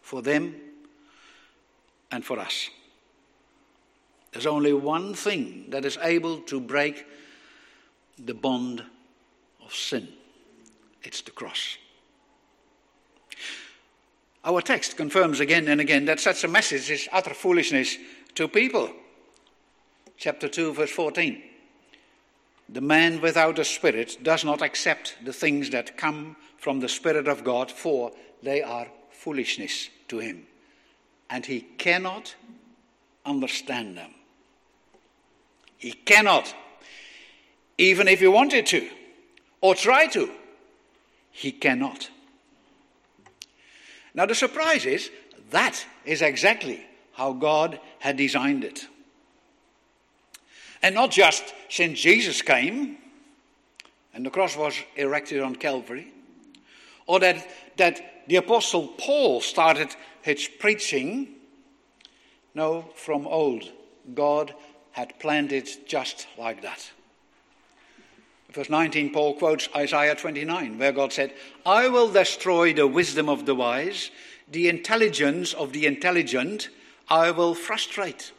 for 0.01 0.21
them 0.21 0.55
and 2.13 2.23
for 2.23 2.39
us. 2.39 2.69
There's 4.31 4.45
only 4.45 4.73
one 4.73 5.13
thing 5.13 5.65
that 5.69 5.85
is 5.85 5.97
able 6.01 6.39
to 6.41 6.59
break 6.59 7.05
the 8.17 8.33
bond 8.33 8.83
of 9.63 9.73
sin 9.73 10.07
it's 11.03 11.21
the 11.21 11.31
cross. 11.31 11.77
Our 14.45 14.61
text 14.61 14.97
confirms 14.97 15.39
again 15.39 15.67
and 15.67 15.79
again 15.79 16.05
that 16.05 16.19
such 16.19 16.43
a 16.43 16.47
message 16.47 16.89
is 16.89 17.07
utter 17.11 17.33
foolishness 17.33 17.97
to 18.35 18.47
people. 18.47 18.91
Chapter 20.17 20.47
2, 20.47 20.73
verse 20.73 20.91
14. 20.91 21.41
The 22.69 22.81
man 22.81 23.21
without 23.21 23.57
the 23.57 23.65
Spirit 23.65 24.17
does 24.23 24.43
not 24.43 24.61
accept 24.61 25.17
the 25.23 25.33
things 25.33 25.69
that 25.69 25.97
come 25.97 26.35
from 26.57 26.79
the 26.79 26.89
Spirit 26.89 27.27
of 27.27 27.43
God, 27.43 27.69
for 27.69 28.11
they 28.41 28.61
are 28.61 28.87
foolishness 29.11 29.89
to 30.07 30.19
him, 30.19 30.45
and 31.33 31.47
he 31.47 31.61
cannot 31.61 32.35
understand 33.25 33.97
them. 33.97 34.11
He 35.77 35.91
cannot, 35.91 36.53
even 37.79 38.07
if 38.07 38.19
he 38.19 38.27
wanted 38.27 38.67
to, 38.67 38.87
or 39.59 39.73
try 39.73 40.05
to, 40.05 40.29
he 41.31 41.51
cannot. 41.51 42.11
Now, 44.13 44.27
the 44.27 44.35
surprise 44.35 44.85
is 44.85 45.09
that 45.49 45.83
is 46.05 46.21
exactly 46.21 46.85
how 47.13 47.33
God 47.33 47.79
had 47.97 48.15
designed 48.15 48.63
it. 48.63 48.85
And 50.83 50.93
not 50.93 51.09
just 51.09 51.43
since 51.67 51.99
Jesus 51.99 52.43
came 52.43 52.97
and 54.13 54.23
the 54.23 54.29
cross 54.29 54.55
was 54.55 54.75
erected 54.95 55.41
on 55.41 55.55
Calvary, 55.55 56.13
or 57.07 57.19
that, 57.21 57.47
that 57.77 58.27
the 58.27 58.35
Apostle 58.35 58.89
Paul 58.99 59.41
started 59.41 59.95
his 60.23 60.47
preaching. 60.47 61.27
No, 62.55 62.85
from 62.95 63.27
old, 63.27 63.71
God 64.15 64.55
had 64.91 65.19
planned 65.19 65.51
it 65.51 65.87
just 65.87 66.27
like 66.37 66.61
that. 66.63 66.91
Verse 68.51 68.69
19, 68.69 69.11
Paul 69.11 69.35
quotes 69.35 69.67
Isaiah 69.75 70.15
29, 70.15 70.77
where 70.77 70.91
God 70.91 71.11
said, 71.11 71.33
I 71.65 71.87
will 71.87 72.11
destroy 72.11 72.73
the 72.73 72.87
wisdom 72.87 73.27
of 73.27 73.45
the 73.45 73.55
wise, 73.55 74.11
the 74.49 74.69
intelligence 74.69 75.53
of 75.53 75.73
the 75.73 75.85
intelligent, 75.87 76.69
I 77.09 77.31
will 77.31 77.55
frustrate. 77.55 78.31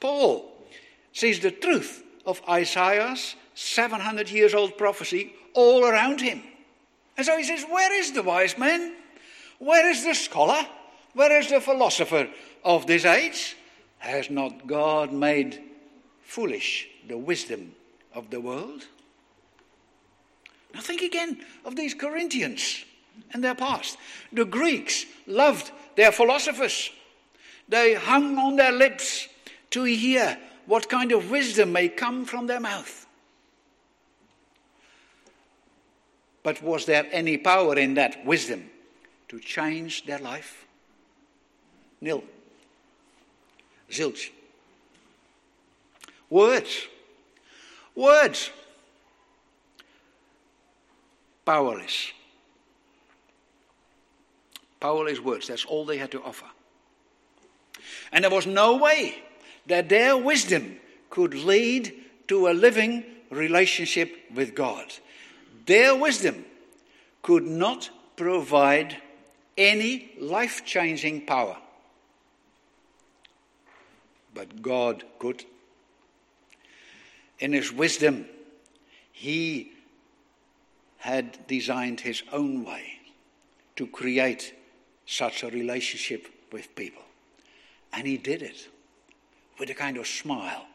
Paul 0.00 0.52
sees 1.12 1.40
the 1.40 1.52
truth 1.52 2.02
of 2.26 2.42
Isaiah's 2.48 3.36
700 3.54 4.28
years 4.30 4.52
old 4.52 4.76
prophecy 4.76 5.32
all 5.54 5.84
around 5.84 6.20
him. 6.20 6.42
And 7.16 7.24
so 7.24 7.38
he 7.38 7.44
says, 7.44 7.64
Where 7.70 7.92
is 7.94 8.12
the 8.12 8.22
wise 8.22 8.58
man? 8.58 8.96
Where 9.58 9.88
is 9.90 10.04
the 10.04 10.14
scholar? 10.14 10.66
Where 11.14 11.38
is 11.38 11.48
the 11.48 11.60
philosopher 11.60 12.28
of 12.64 12.86
this 12.86 13.04
age? 13.04 13.56
Has 13.98 14.30
not 14.30 14.66
God 14.66 15.12
made 15.12 15.62
foolish 16.22 16.88
the 17.08 17.16
wisdom 17.16 17.74
of 18.14 18.30
the 18.30 18.40
world? 18.40 18.86
Now 20.74 20.80
think 20.80 21.02
again 21.02 21.44
of 21.64 21.76
these 21.76 21.94
Corinthians. 21.94 22.84
and 23.32 23.42
their 23.42 23.54
past. 23.54 23.98
The 24.32 24.44
Greeks 24.44 25.06
loved 25.26 25.70
their 25.96 26.12
philosophers. 26.12 26.90
They 27.68 27.94
hung 27.94 28.38
on 28.38 28.56
their 28.56 28.72
lips 28.72 29.28
to 29.70 29.84
hear 29.84 30.38
what 30.66 30.88
kind 30.88 31.12
of 31.12 31.30
wisdom 31.30 31.72
may 31.72 31.88
come 31.88 32.24
from 32.24 32.46
their 32.46 32.60
mouth. 32.60 33.06
But 36.42 36.62
was 36.62 36.86
there 36.86 37.06
any 37.10 37.38
power 37.38 37.76
in 37.76 37.94
that 37.94 38.24
wisdom 38.24 38.70
to 39.28 39.40
change 39.40 40.06
their 40.06 40.18
life? 40.18 40.66
Nil. 42.00 42.22
Zilch. 43.90 44.30
Words. 46.28 46.86
Words. 47.94 48.50
Powerless. 51.44 52.12
Powerless 54.80 55.20
words. 55.20 55.48
That's 55.48 55.64
all 55.64 55.84
they 55.84 55.98
had 55.98 56.10
to 56.10 56.22
offer. 56.22 56.46
And 58.12 58.24
there 58.24 58.30
was 58.30 58.46
no 58.46 58.76
way 58.76 59.22
that 59.66 59.88
their 59.88 60.16
wisdom 60.16 60.76
could 61.10 61.34
lead 61.34 61.92
to 62.28 62.48
a 62.48 62.52
living 62.52 63.04
relationship 63.30 64.16
with 64.34 64.54
God. 64.54 64.92
Their 65.66 65.96
wisdom 65.96 66.44
could 67.22 67.46
not 67.46 67.90
provide 68.16 68.96
any 69.56 70.10
life 70.18 70.64
changing 70.64 71.26
power. 71.26 71.56
But 74.34 74.62
God 74.62 75.04
could. 75.18 75.44
In 77.38 77.52
His 77.52 77.72
wisdom, 77.72 78.26
He 79.12 79.72
had 80.98 81.46
designed 81.46 82.00
His 82.00 82.22
own 82.32 82.64
way 82.64 82.98
to 83.76 83.86
create 83.86 84.54
such 85.06 85.42
a 85.42 85.50
relationship 85.50 86.28
with 86.52 86.74
people. 86.74 87.02
And 87.92 88.06
He 88.06 88.16
did 88.16 88.42
it 88.42 88.68
with 89.58 89.70
a 89.70 89.74
kind 89.74 89.96
of 89.96 90.06
smile. 90.06 90.66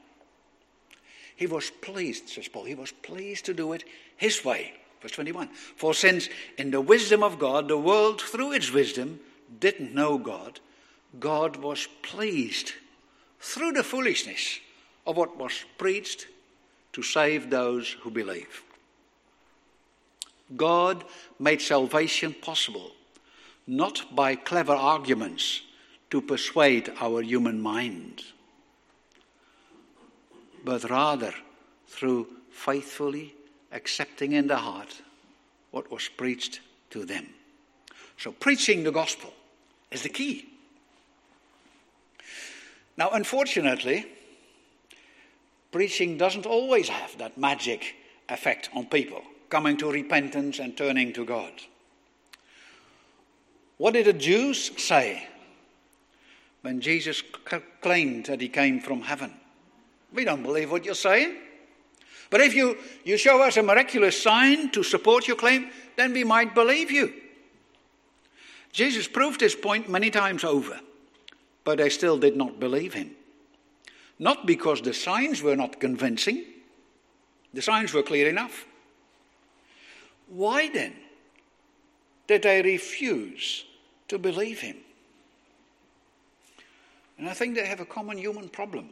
He 1.35 1.47
was 1.47 1.71
pleased, 1.71 2.29
says 2.29 2.47
Paul, 2.47 2.65
he 2.65 2.75
was 2.75 2.91
pleased 2.91 3.45
to 3.45 3.53
do 3.53 3.73
it 3.73 3.83
his 4.15 4.45
way. 4.45 4.73
Verse 5.01 5.11
21. 5.11 5.47
For 5.75 5.93
since 5.93 6.29
in 6.57 6.71
the 6.71 6.81
wisdom 6.81 7.23
of 7.23 7.39
God, 7.39 7.67
the 7.67 7.77
world 7.77 8.21
through 8.21 8.53
its 8.53 8.71
wisdom 8.71 9.19
didn't 9.59 9.93
know 9.93 10.17
God, 10.17 10.59
God 11.19 11.57
was 11.57 11.87
pleased 12.01 12.73
through 13.39 13.73
the 13.73 13.83
foolishness 13.83 14.59
of 15.05 15.17
what 15.17 15.37
was 15.37 15.65
preached 15.77 16.27
to 16.93 17.01
save 17.01 17.49
those 17.49 17.97
who 18.01 18.11
believe. 18.11 18.63
God 20.55 21.03
made 21.39 21.61
salvation 21.61 22.33
possible, 22.33 22.91
not 23.65 24.15
by 24.15 24.35
clever 24.35 24.73
arguments 24.73 25.61
to 26.09 26.21
persuade 26.21 26.91
our 26.99 27.21
human 27.21 27.61
mind 27.61 28.21
but 30.63 30.89
rather 30.89 31.33
through 31.87 32.27
faithfully 32.49 33.33
accepting 33.71 34.33
in 34.33 34.47
the 34.47 34.57
heart 34.57 35.01
what 35.71 35.91
was 35.91 36.07
preached 36.09 36.59
to 36.89 37.05
them. 37.05 37.27
So, 38.17 38.31
preaching 38.31 38.83
the 38.83 38.91
gospel 38.91 39.33
is 39.89 40.03
the 40.03 40.09
key. 40.09 40.47
Now, 42.97 43.09
unfortunately, 43.11 44.05
preaching 45.71 46.17
doesn't 46.17 46.45
always 46.45 46.89
have 46.89 47.17
that 47.17 47.37
magic 47.37 47.95
effect 48.29 48.69
on 48.75 48.85
people 48.85 49.23
coming 49.49 49.77
to 49.77 49.91
repentance 49.91 50.59
and 50.59 50.77
turning 50.77 51.13
to 51.13 51.25
God. 51.25 51.51
What 53.77 53.93
did 53.95 54.05
the 54.05 54.13
Jews 54.13 54.71
say 54.79 55.27
when 56.61 56.81
Jesus 56.81 57.23
claimed 57.81 58.25
that 58.27 58.39
he 58.39 58.49
came 58.49 58.79
from 58.79 59.01
heaven? 59.01 59.33
We 60.13 60.23
don't 60.23 60.43
believe 60.43 60.71
what 60.71 60.85
you're 60.85 60.93
saying. 60.93 61.35
But 62.31 62.41
if 62.41 62.55
you, 62.55 62.77
you 63.03 63.17
show 63.17 63.43
us 63.43 63.57
a 63.57 63.61
miraculous 63.61 64.19
sign 64.19 64.71
to 64.71 64.81
support 64.81 65.27
your 65.27 65.35
claim, 65.35 65.69
then 65.97 66.13
we 66.13 66.23
might 66.23 66.55
believe 66.55 66.89
you. 66.89 67.13
Jesus 68.71 69.07
proved 69.07 69.41
this 69.41 69.53
point 69.53 69.89
many 69.89 70.09
times 70.09 70.45
over, 70.45 70.79
but 71.65 71.77
they 71.77 71.89
still 71.89 72.17
did 72.17 72.37
not 72.37 72.59
believe 72.59 72.93
him. 72.93 73.11
Not 74.17 74.47
because 74.47 74.81
the 74.81 74.93
signs 74.93 75.43
were 75.43 75.57
not 75.57 75.79
convincing, 75.79 76.45
the 77.53 77.61
signs 77.61 77.93
were 77.93 78.01
clear 78.01 78.29
enough. 78.29 78.65
Why 80.29 80.69
then 80.69 80.93
did 82.27 82.43
they 82.43 82.61
refuse 82.61 83.65
to 84.07 84.17
believe 84.17 84.61
him? 84.61 84.77
And 87.17 87.29
I 87.29 87.33
think 87.33 87.55
they 87.55 87.67
have 87.67 87.81
a 87.81 87.85
common 87.85 88.17
human 88.17 88.47
problem 88.47 88.89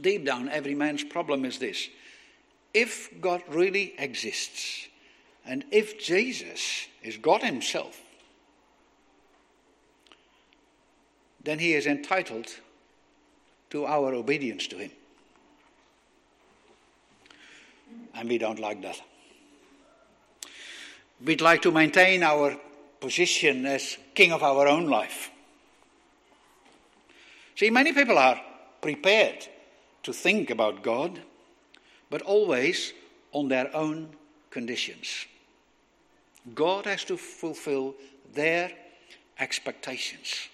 deep 0.00 0.24
down, 0.24 0.48
every 0.48 0.74
man's 0.74 1.04
problem 1.04 1.44
is 1.44 1.58
this 1.58 1.88
if 2.72 3.10
God 3.20 3.42
really 3.48 3.94
exists, 3.98 4.88
and 5.44 5.64
if 5.70 5.98
Jesus 5.98 6.86
is 7.02 7.16
God 7.16 7.42
Himself, 7.42 8.00
then 11.42 11.58
He 11.58 11.74
is 11.74 11.86
entitled 11.86 12.46
to 13.70 13.86
our 13.86 14.14
obedience 14.14 14.66
to 14.68 14.76
Him. 14.76 14.90
And 18.14 18.28
we 18.28 18.38
don't 18.38 18.58
like 18.58 18.82
that. 18.82 19.00
We'd 21.24 21.40
like 21.40 21.62
to 21.62 21.70
maintain 21.70 22.22
our 22.22 22.56
position 23.00 23.66
as 23.66 23.96
king 24.14 24.32
of 24.32 24.42
our 24.42 24.68
own 24.68 24.86
life. 24.86 25.30
See, 27.56 27.70
many 27.70 27.92
people 27.92 28.16
are 28.16 28.40
prepared 28.80 29.46
to 30.02 30.12
think 30.12 30.50
about 30.50 30.82
God, 30.82 31.20
but 32.10 32.22
always 32.22 32.92
on 33.32 33.48
their 33.48 33.74
own 33.74 34.08
conditions. 34.50 35.26
God 36.54 36.84
has 36.86 37.04
to 37.04 37.16
fulfill 37.16 37.94
their 38.34 38.72
expectations. 39.38 40.48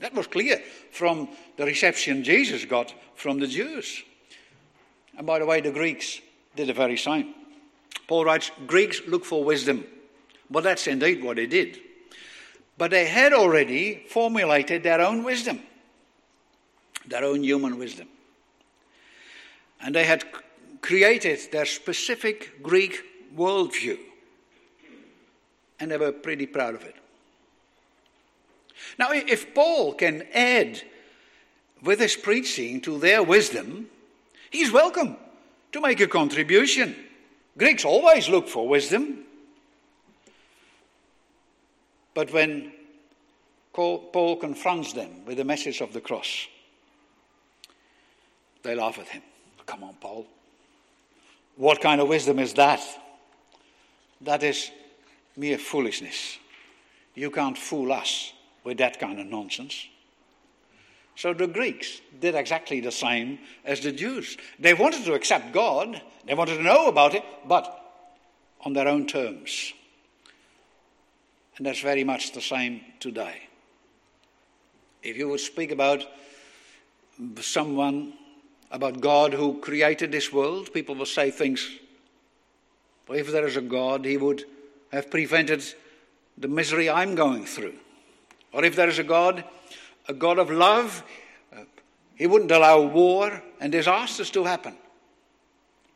That 0.00 0.14
was 0.14 0.26
clear 0.26 0.62
from 0.92 1.28
the 1.56 1.64
reception 1.64 2.22
Jesus 2.22 2.64
got 2.64 2.94
from 3.14 3.40
the 3.40 3.46
Jews. 3.46 4.02
And 5.16 5.26
by 5.26 5.40
the 5.40 5.46
way, 5.46 5.60
the 5.60 5.72
Greeks 5.72 6.20
did 6.54 6.68
the 6.68 6.72
very 6.72 6.96
same. 6.96 7.34
Paul 8.06 8.24
writes 8.24 8.50
Greeks 8.66 9.02
look 9.06 9.24
for 9.24 9.42
wisdom. 9.42 9.84
Well, 10.50 10.62
that's 10.62 10.86
indeed 10.86 11.22
what 11.22 11.36
they 11.36 11.46
did. 11.46 11.78
But 12.76 12.92
they 12.92 13.06
had 13.06 13.32
already 13.32 14.04
formulated 14.08 14.84
their 14.84 15.00
own 15.00 15.24
wisdom, 15.24 15.60
their 17.06 17.24
own 17.24 17.42
human 17.42 17.76
wisdom. 17.76 18.08
And 19.80 19.94
they 19.94 20.04
had 20.04 20.24
created 20.80 21.40
their 21.52 21.66
specific 21.66 22.62
Greek 22.62 23.02
worldview. 23.36 23.98
And 25.80 25.90
they 25.90 25.96
were 25.96 26.12
pretty 26.12 26.46
proud 26.46 26.74
of 26.74 26.82
it. 26.82 26.96
Now, 28.98 29.08
if 29.12 29.54
Paul 29.54 29.94
can 29.94 30.26
add 30.32 30.82
with 31.82 32.00
his 32.00 32.16
preaching 32.16 32.80
to 32.82 32.98
their 32.98 33.22
wisdom, 33.22 33.88
he's 34.50 34.72
welcome 34.72 35.16
to 35.72 35.80
make 35.80 36.00
a 36.00 36.06
contribution. 36.06 36.96
Greeks 37.56 37.84
always 37.84 38.28
look 38.28 38.48
for 38.48 38.68
wisdom. 38.68 39.24
But 42.14 42.32
when 42.32 42.72
Paul 43.72 44.36
confronts 44.36 44.92
them 44.92 45.24
with 45.24 45.36
the 45.36 45.44
message 45.44 45.80
of 45.80 45.92
the 45.92 46.00
cross, 46.00 46.46
they 48.62 48.74
laugh 48.74 48.98
at 48.98 49.08
him. 49.08 49.22
Come 49.66 49.84
on, 49.84 49.94
Paul. 50.00 50.26
What 51.58 51.80
kind 51.80 52.00
of 52.00 52.06
wisdom 52.06 52.38
is 52.38 52.54
that? 52.54 52.80
That 54.20 54.44
is 54.44 54.70
mere 55.36 55.58
foolishness. 55.58 56.38
You 57.16 57.32
can't 57.32 57.58
fool 57.58 57.92
us 57.92 58.32
with 58.62 58.78
that 58.78 59.00
kind 59.00 59.18
of 59.18 59.26
nonsense. 59.26 59.88
So 61.16 61.34
the 61.34 61.48
Greeks 61.48 62.00
did 62.20 62.36
exactly 62.36 62.78
the 62.78 62.92
same 62.92 63.40
as 63.64 63.80
the 63.80 63.90
Jews. 63.90 64.36
They 64.60 64.72
wanted 64.72 65.04
to 65.06 65.14
accept 65.14 65.52
God, 65.52 66.00
they 66.24 66.34
wanted 66.34 66.58
to 66.58 66.62
know 66.62 66.86
about 66.86 67.16
it, 67.16 67.24
but 67.44 67.74
on 68.60 68.72
their 68.72 68.86
own 68.86 69.08
terms. 69.08 69.72
And 71.56 71.66
that's 71.66 71.80
very 71.80 72.04
much 72.04 72.32
the 72.32 72.40
same 72.40 72.82
today. 73.00 73.48
If 75.02 75.16
you 75.16 75.28
would 75.28 75.40
speak 75.40 75.72
about 75.72 76.06
someone 77.40 78.12
about 78.70 79.00
God 79.00 79.32
who 79.32 79.60
created 79.60 80.12
this 80.12 80.32
world, 80.32 80.72
people 80.72 80.94
will 80.94 81.06
say 81.06 81.30
things. 81.30 81.68
If 83.08 83.32
there 83.32 83.46
is 83.46 83.56
a 83.56 83.62
God, 83.62 84.04
he 84.04 84.16
would 84.16 84.44
have 84.92 85.10
prevented 85.10 85.64
the 86.36 86.48
misery 86.48 86.90
I'm 86.90 87.14
going 87.14 87.46
through. 87.46 87.74
Or 88.52 88.64
if 88.64 88.76
there 88.76 88.88
is 88.88 88.98
a 88.98 89.04
God, 89.04 89.44
a 90.08 90.14
God 90.14 90.38
of 90.38 90.50
love, 90.50 91.02
he 92.14 92.26
wouldn't 92.26 92.50
allow 92.50 92.82
war 92.82 93.42
and 93.60 93.72
disasters 93.72 94.30
to 94.30 94.44
happen. 94.44 94.76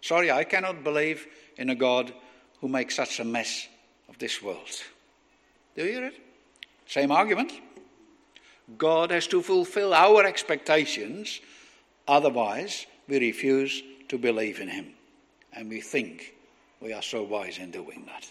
Sorry, 0.01 0.31
I 0.31 0.45
cannot 0.45 0.83
believe 0.85 1.27
in 1.57 1.71
a 1.71 1.75
God 1.75 2.13
who 2.61 2.69
makes 2.69 2.97
such 2.97 3.21
a 3.21 3.25
mess 3.25 3.69
of 4.09 4.19
this 4.19 4.43
world. 4.43 4.83
Do 5.77 5.85
you 5.85 5.93
hear 5.93 6.05
it? 6.07 6.15
Same 6.87 7.11
argument. 7.11 7.53
God 8.79 9.11
has 9.11 9.27
to 9.29 9.43
fulfill 9.43 9.93
our 9.93 10.25
expectations, 10.25 11.41
otherwise, 12.07 12.87
we 13.09 13.19
refuse 13.19 13.83
to 14.09 14.19
believe 14.19 14.61
in 14.61 14.69
Him. 14.69 14.93
And 15.53 15.69
we 15.69 15.81
think 15.81 16.35
we 16.81 16.93
are 16.93 17.03
so 17.03 17.23
wise 17.23 17.59
in 17.59 17.71
doing 17.71 18.05
that. 18.07 18.27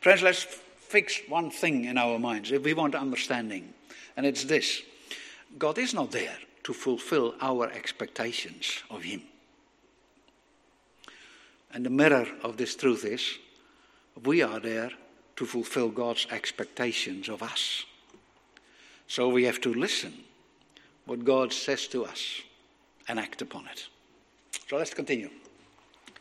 Friends, 0.00 0.22
let's 0.22 0.42
fix 0.42 1.20
one 1.28 1.50
thing 1.50 1.84
in 1.84 1.96
our 1.96 2.18
minds 2.18 2.50
if 2.50 2.64
we 2.64 2.74
want 2.74 2.94
understanding, 2.94 3.72
and 4.16 4.26
it's 4.26 4.44
this 4.44 4.82
God 5.58 5.78
is 5.78 5.94
not 5.94 6.10
there 6.10 6.36
to 6.64 6.72
fulfill 6.72 7.34
our 7.40 7.70
expectations 7.70 8.82
of 8.90 9.02
Him. 9.02 9.22
And 11.72 11.86
the 11.86 11.90
mirror 11.90 12.26
of 12.42 12.56
this 12.56 12.74
truth 12.74 13.04
is 13.04 13.38
we 14.24 14.42
are 14.42 14.60
there 14.60 14.90
to 15.36 15.46
fulfill 15.46 15.88
God's 15.88 16.26
expectations 16.30 17.28
of 17.28 17.42
us. 17.42 17.84
So 19.06 19.28
we 19.28 19.44
have 19.44 19.60
to 19.62 19.72
listen 19.72 20.12
what 21.06 21.24
God 21.24 21.52
says 21.52 21.86
to 21.88 22.04
us 22.04 22.40
and 23.08 23.18
act 23.18 23.42
upon 23.42 23.66
it. 23.66 23.88
So 24.68 24.76
let's 24.76 24.94
continue. 24.94 25.30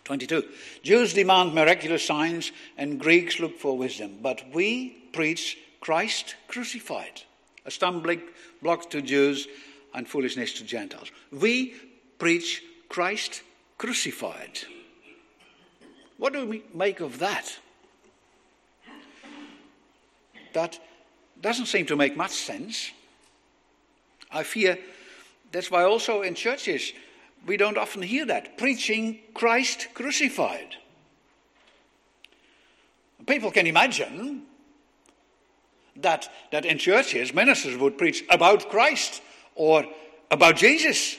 22. 0.06 0.44
Jews 0.82 1.14
demand 1.14 1.54
miraculous 1.54 2.04
signs 2.04 2.52
and 2.78 3.00
Greeks 3.00 3.40
look 3.40 3.60
for 3.60 3.78
wisdom, 3.78 4.18
but 4.22 4.44
we 4.52 4.90
preach 5.14 5.58
Christ 5.82 6.36
crucified, 6.48 7.22
a 7.66 7.72
stumbling 7.72 8.22
block 8.62 8.90
to 8.90 9.02
Jews 9.02 9.48
and 9.94 10.08
foolishness 10.08 10.54
to 10.54 10.64
Gentiles. 10.64 11.12
We 11.32 11.76
preach 12.18 12.64
Christ 12.90 13.44
crucified. 13.78 14.60
What 16.18 16.34
do 16.34 16.46
we 16.46 16.64
make 16.74 17.00
of 17.00 17.20
that? 17.20 17.58
That 20.54 20.80
doesn't 21.40 21.68
seem 21.68 21.86
to 21.86 21.96
make 21.96 22.18
much 22.18 22.32
sense. 22.32 22.92
I 24.32 24.44
fear 24.44 24.78
that's 25.52 25.72
why 25.72 25.84
also 25.84 26.22
in 26.22 26.36
churches 26.36 26.94
we 27.46 27.58
don't 27.58 27.78
often 27.78 28.02
hear 28.02 28.26
that 28.26 28.58
preaching 28.58 29.20
Christ 29.34 29.88
crucified. 29.94 30.76
People 33.26 33.52
can 33.52 33.68
imagine 33.68 34.44
that, 35.98 36.30
that 36.52 36.66
in 36.66 36.78
churches 36.78 37.34
ministers 37.34 37.78
would 37.78 37.98
preach 37.98 38.24
about 38.30 38.70
Christ 38.70 39.22
or 39.56 39.86
about 40.32 40.56
Jesus. 40.56 41.18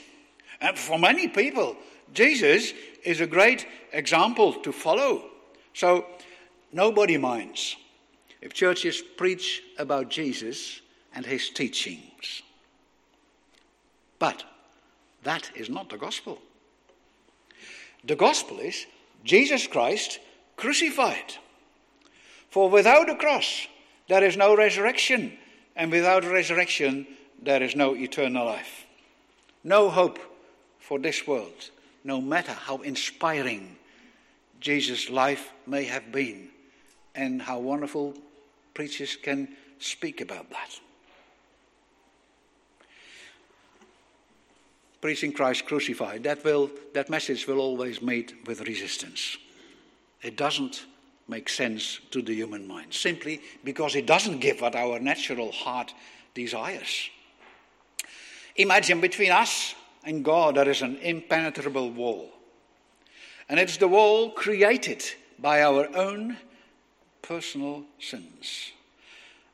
And 0.61 0.79
for 0.79 0.99
many 0.99 1.29
people, 1.29 1.77
Jesus 2.13 2.73
is 3.05 3.21
a 3.21 3.27
great 3.27 3.67
example 3.93 4.55
to 4.55 4.73
follow. 4.73 5.25
So 5.75 6.07
nobody 6.73 7.17
minds 7.17 7.77
if 8.41 8.53
churches 8.53 9.03
preach 9.17 9.63
about 9.79 10.09
Jesus 10.09 10.81
and 11.15 11.25
his 11.25 11.51
teachings. 11.51 12.43
But 14.21 14.45
that 15.25 15.51
is 15.57 15.69
not 15.69 15.89
the 15.89 15.99
gospel. 15.99 16.39
The 18.05 18.15
gospel 18.15 18.61
is 18.61 18.87
Jesus 19.25 19.67
Christ 19.67 20.21
crucified. 20.57 21.35
For 22.51 22.71
without 22.71 23.11
a 23.11 23.17
cross, 23.17 23.67
there 24.09 24.23
is 24.23 24.37
no 24.37 24.57
resurrection, 24.57 25.37
and 25.75 25.91
without 25.91 26.25
resurrection, 26.25 27.07
there 27.43 27.63
is 27.63 27.75
no 27.75 27.97
eternal 27.97 28.47
life. 28.47 28.87
No 29.65 29.89
hope 29.89 30.19
for 30.79 30.99
this 30.99 31.27
world, 31.27 31.71
no 32.05 32.21
matter 32.21 32.53
how 32.53 32.79
inspiring 32.79 33.77
Jesus' 34.61 35.09
life 35.09 35.53
may 35.67 35.85
have 35.85 36.13
been, 36.13 36.49
and 37.15 37.41
how 37.43 37.59
wonderful 37.59 38.15
preachers 38.75 39.17
can 39.17 39.49
speak 39.79 40.21
about 40.21 40.51
that. 40.51 40.81
Preaching 45.01 45.33
Christ 45.33 45.65
crucified, 45.65 46.25
that, 46.25 46.45
will, 46.45 46.71
that 46.93 47.09
message 47.09 47.47
will 47.47 47.59
always 47.59 48.03
meet 48.03 48.35
with 48.47 48.61
resistance. 48.67 49.39
It 50.23 50.37
doesn't 50.37 50.85
make 51.27 51.49
sense 51.49 52.01
to 52.11 52.21
the 52.21 52.35
human 52.35 52.67
mind, 52.67 52.93
simply 52.93 53.41
because 53.65 53.95
it 53.95 54.07
doesn't 54.07 54.41
give 54.41 54.61
what 54.61 54.75
our 54.75 54.99
natural 54.99 55.53
heart 55.53 55.95
desires. 56.35 57.09
Imagine 58.57 59.01
between 59.01 59.31
us 59.31 59.75
and 60.05 60.25
God 60.25 60.57
there 60.57 60.69
is 60.69 60.83
an 60.83 60.97
impenetrable 60.99 61.91
wall. 61.91 62.31
And 63.49 63.59
it's 63.59 63.79
the 63.79 63.89
wall 63.89 64.31
created 64.31 65.03
by 65.39 65.63
our 65.63 65.89
own 65.97 66.37
personal 67.23 67.85
sins. 67.99 68.73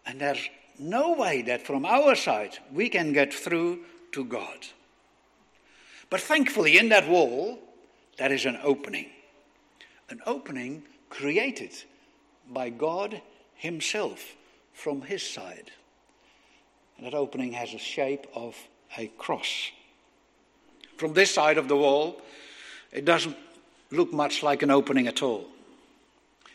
And 0.04 0.20
there's 0.20 0.48
no 0.78 1.12
way 1.12 1.42
that 1.42 1.66
from 1.66 1.84
our 1.86 2.14
side 2.14 2.58
we 2.72 2.88
can 2.88 3.12
get 3.12 3.32
through 3.32 3.80
to 4.12 4.24
God. 4.24 4.66
But 6.10 6.20
thankfully, 6.20 6.78
in 6.78 6.88
that 6.90 7.08
wall, 7.08 7.58
there 8.18 8.32
is 8.32 8.44
an 8.44 8.58
opening. 8.62 9.10
An 10.08 10.20
opening 10.26 10.84
created 11.10 11.72
by 12.48 12.70
God 12.70 13.20
Himself 13.54 14.34
from 14.72 15.02
His 15.02 15.22
side. 15.22 15.70
And 16.96 17.06
that 17.06 17.14
opening 17.14 17.52
has 17.52 17.74
a 17.74 17.78
shape 17.78 18.26
of 18.34 18.56
a 18.96 19.08
cross. 19.18 19.70
From 20.96 21.12
this 21.12 21.34
side 21.34 21.58
of 21.58 21.68
the 21.68 21.76
wall, 21.76 22.22
it 22.92 23.04
doesn't 23.04 23.36
look 23.90 24.12
much 24.12 24.42
like 24.42 24.62
an 24.62 24.70
opening 24.70 25.06
at 25.06 25.22
all. 25.22 25.46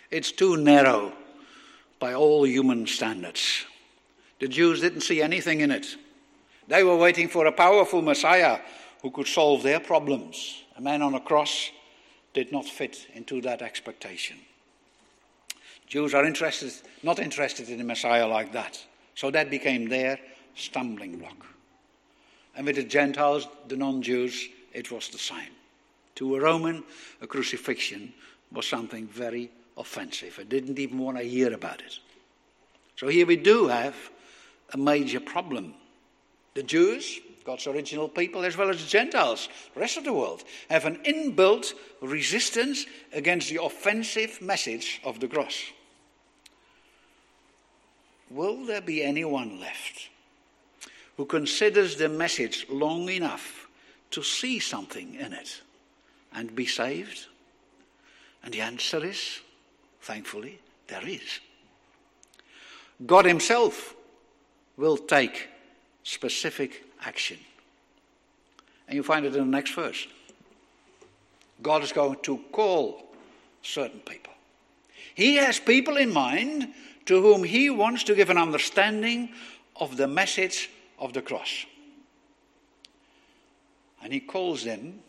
It's 0.09 0.31
too 0.31 0.57
narrow 0.57 1.13
by 1.99 2.13
all 2.13 2.45
human 2.45 2.87
standards. 2.87 3.65
The 4.39 4.47
Jews 4.47 4.81
didn't 4.81 5.01
see 5.01 5.21
anything 5.21 5.61
in 5.61 5.71
it. 5.71 5.95
They 6.67 6.83
were 6.83 6.97
waiting 6.97 7.27
for 7.27 7.45
a 7.45 7.51
powerful 7.51 8.01
Messiah 8.01 8.59
who 9.01 9.11
could 9.11 9.27
solve 9.27 9.63
their 9.63 9.79
problems. 9.79 10.63
A 10.77 10.81
man 10.81 11.01
on 11.01 11.15
a 11.15 11.19
cross 11.19 11.71
did 12.33 12.51
not 12.51 12.65
fit 12.65 13.07
into 13.13 13.41
that 13.41 13.61
expectation. 13.61 14.37
Jews 15.87 16.13
are 16.13 16.25
interested, 16.25 16.71
not 17.03 17.19
interested 17.19 17.69
in 17.69 17.81
a 17.81 17.83
Messiah 17.83 18.27
like 18.27 18.53
that. 18.53 18.79
So 19.15 19.29
that 19.31 19.49
became 19.49 19.89
their 19.89 20.19
stumbling 20.55 21.17
block. 21.17 21.45
And 22.55 22.65
with 22.65 22.77
the 22.77 22.83
Gentiles, 22.83 23.47
the 23.67 23.75
non 23.75 24.01
Jews, 24.01 24.47
it 24.73 24.91
was 24.91 25.09
the 25.09 25.17
same. 25.17 25.51
To 26.15 26.35
a 26.35 26.39
Roman, 26.39 26.83
a 27.21 27.27
crucifixion 27.27 28.13
was 28.51 28.67
something 28.67 29.07
very 29.07 29.51
offensive. 29.77 30.37
I 30.39 30.43
didn't 30.43 30.79
even 30.79 30.97
want 30.97 31.17
to 31.17 31.23
hear 31.23 31.53
about 31.53 31.81
it. 31.81 31.99
So 32.95 33.07
here 33.07 33.25
we 33.25 33.35
do 33.35 33.67
have 33.67 33.95
a 34.73 34.77
major 34.77 35.19
problem. 35.19 35.73
The 36.53 36.63
Jews, 36.63 37.19
God's 37.43 37.67
original 37.67 38.07
people, 38.07 38.45
as 38.45 38.55
well 38.55 38.69
as 38.69 38.85
Gentiles, 38.85 39.49
the 39.73 39.79
rest 39.79 39.97
of 39.97 40.03
the 40.03 40.13
world, 40.13 40.43
have 40.69 40.85
an 40.85 40.97
inbuilt 41.03 41.73
resistance 42.01 42.85
against 43.13 43.49
the 43.49 43.61
offensive 43.63 44.41
message 44.41 45.01
of 45.03 45.19
the 45.19 45.27
cross. 45.27 45.71
Will 48.29 48.65
there 48.65 48.81
be 48.81 49.03
anyone 49.03 49.59
left 49.59 50.09
who 51.17 51.25
considers 51.25 51.95
the 51.95 52.09
message 52.09 52.65
long 52.69 53.09
enough 53.09 53.67
to 54.11 54.23
see 54.23 54.59
something 54.59 55.15
in 55.15 55.33
it 55.33 55.61
and 56.33 56.55
be 56.55 56.65
saved? 56.65 57.27
And 58.43 58.53
the 58.53 58.61
answer 58.61 59.03
is, 59.03 59.41
thankfully, 60.01 60.59
there 60.87 61.05
is. 61.05 61.39
God 63.05 63.25
Himself 63.25 63.95
will 64.77 64.97
take 64.97 65.49
specific 66.03 66.85
action. 67.05 67.37
And 68.87 68.95
you 68.95 69.03
find 69.03 69.25
it 69.25 69.35
in 69.35 69.41
the 69.41 69.57
next 69.57 69.73
verse. 69.73 70.07
God 71.61 71.83
is 71.83 71.91
going 71.91 72.17
to 72.23 72.37
call 72.51 73.03
certain 73.61 73.99
people. 73.99 74.33
He 75.15 75.35
has 75.35 75.59
people 75.59 75.97
in 75.97 76.11
mind 76.11 76.73
to 77.05 77.21
whom 77.21 77.43
He 77.43 77.69
wants 77.69 78.03
to 78.05 78.15
give 78.15 78.29
an 78.29 78.37
understanding 78.37 79.29
of 79.75 79.97
the 79.97 80.07
message 80.07 80.69
of 80.99 81.13
the 81.13 81.21
cross. 81.21 81.65
And 84.03 84.13
he 84.13 84.19
calls 84.19 84.63
them 84.63 84.99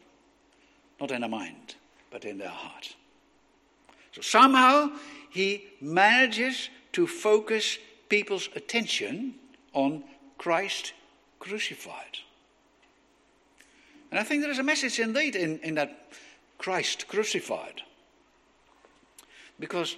not 1.00 1.10
in 1.10 1.20
their 1.20 1.30
mind, 1.30 1.76
but 2.10 2.24
in 2.24 2.38
their 2.38 2.48
heart. 2.48 2.94
So 4.12 4.20
somehow 4.20 4.92
he 5.30 5.64
manages 5.80 6.68
to 6.92 7.06
focus 7.06 7.78
people's 8.08 8.48
attention 8.54 9.34
on 9.72 10.04
Christ 10.38 10.92
crucified. 11.42 12.18
And 14.10 14.20
I 14.20 14.22
think 14.22 14.42
there 14.42 14.50
is 14.50 14.60
a 14.60 14.62
message 14.62 15.00
indeed 15.00 15.34
in, 15.34 15.58
in 15.58 15.74
that 15.74 16.12
Christ 16.56 17.08
crucified. 17.08 17.82
Because 19.58 19.96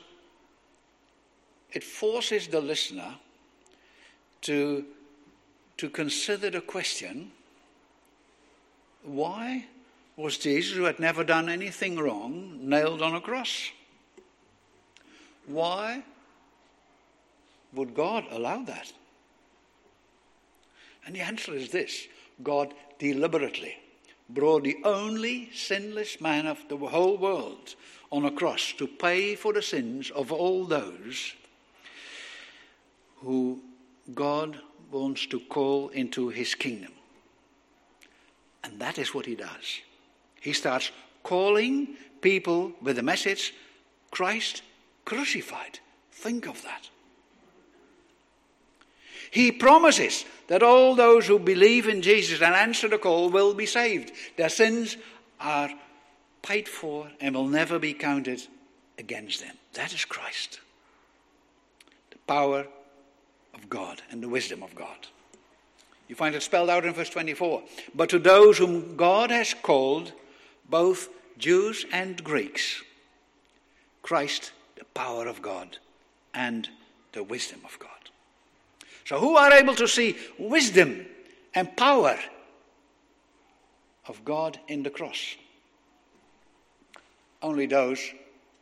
it 1.72 1.84
forces 1.84 2.48
the 2.48 2.60
listener 2.60 3.14
to 4.42 4.84
to 5.76 5.90
consider 5.90 6.50
the 6.50 6.60
question 6.60 7.32
why 9.02 9.66
was 10.16 10.38
Jesus, 10.38 10.76
who 10.76 10.84
had 10.84 11.00
never 11.00 11.24
done 11.24 11.48
anything 11.48 11.98
wrong, 11.98 12.58
nailed 12.62 13.02
on 13.02 13.16
a 13.16 13.20
cross? 13.20 13.70
Why 15.46 16.04
would 17.74 17.94
God 17.94 18.24
allow 18.30 18.62
that? 18.62 18.92
And 21.06 21.14
the 21.14 21.20
answer 21.20 21.54
is 21.54 21.70
this 21.70 22.06
God 22.42 22.74
deliberately 22.98 23.76
brought 24.28 24.64
the 24.64 24.78
only 24.84 25.50
sinless 25.52 26.20
man 26.20 26.46
of 26.46 26.58
the 26.68 26.76
whole 26.76 27.16
world 27.16 27.74
on 28.10 28.24
a 28.24 28.30
cross 28.30 28.72
to 28.78 28.86
pay 28.86 29.34
for 29.34 29.52
the 29.52 29.62
sins 29.62 30.10
of 30.10 30.32
all 30.32 30.64
those 30.64 31.34
who 33.16 33.60
God 34.14 34.58
wants 34.90 35.26
to 35.26 35.40
call 35.40 35.88
into 35.88 36.28
his 36.28 36.54
kingdom. 36.54 36.92
And 38.62 38.78
that 38.80 38.98
is 38.98 39.14
what 39.14 39.26
he 39.26 39.34
does. 39.34 39.80
He 40.40 40.52
starts 40.52 40.90
calling 41.22 41.96
people 42.20 42.72
with 42.80 42.96
the 42.96 43.02
message 43.02 43.54
Christ 44.10 44.62
crucified. 45.04 45.80
Think 46.12 46.46
of 46.46 46.62
that. 46.62 46.88
He 49.34 49.50
promises 49.50 50.24
that 50.46 50.62
all 50.62 50.94
those 50.94 51.26
who 51.26 51.40
believe 51.40 51.88
in 51.88 52.02
Jesus 52.02 52.40
and 52.40 52.54
answer 52.54 52.86
the 52.86 52.98
call 52.98 53.30
will 53.30 53.52
be 53.52 53.66
saved. 53.66 54.12
Their 54.36 54.48
sins 54.48 54.96
are 55.40 55.70
paid 56.40 56.68
for 56.68 57.08
and 57.20 57.34
will 57.34 57.48
never 57.48 57.80
be 57.80 57.94
counted 57.94 58.46
against 58.96 59.40
them. 59.40 59.56
That 59.72 59.92
is 59.92 60.04
Christ. 60.04 60.60
The 62.12 62.18
power 62.28 62.68
of 63.54 63.68
God 63.68 64.02
and 64.08 64.22
the 64.22 64.28
wisdom 64.28 64.62
of 64.62 64.72
God. 64.76 65.08
You 66.06 66.14
find 66.14 66.36
it 66.36 66.42
spelled 66.44 66.70
out 66.70 66.84
in 66.84 66.94
verse 66.94 67.10
24. 67.10 67.64
But 67.92 68.10
to 68.10 68.20
those 68.20 68.58
whom 68.58 68.94
God 68.94 69.32
has 69.32 69.52
called, 69.52 70.12
both 70.70 71.08
Jews 71.38 71.84
and 71.92 72.22
Greeks, 72.22 72.84
Christ, 74.00 74.52
the 74.76 74.84
power 74.84 75.26
of 75.26 75.42
God 75.42 75.78
and 76.32 76.68
the 77.10 77.24
wisdom 77.24 77.62
of 77.64 77.76
God. 77.80 77.93
So, 79.04 79.20
who 79.20 79.36
are 79.36 79.52
able 79.52 79.74
to 79.74 79.86
see 79.86 80.16
wisdom 80.38 81.06
and 81.54 81.76
power 81.76 82.18
of 84.06 84.24
God 84.24 84.58
in 84.68 84.82
the 84.82 84.90
cross? 84.90 85.36
Only 87.42 87.66
those 87.66 88.00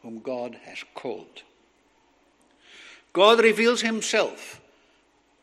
whom 0.02 0.18
God 0.20 0.58
has 0.64 0.84
called. 0.94 1.42
God 3.12 3.40
reveals 3.40 3.82
himself 3.82 4.60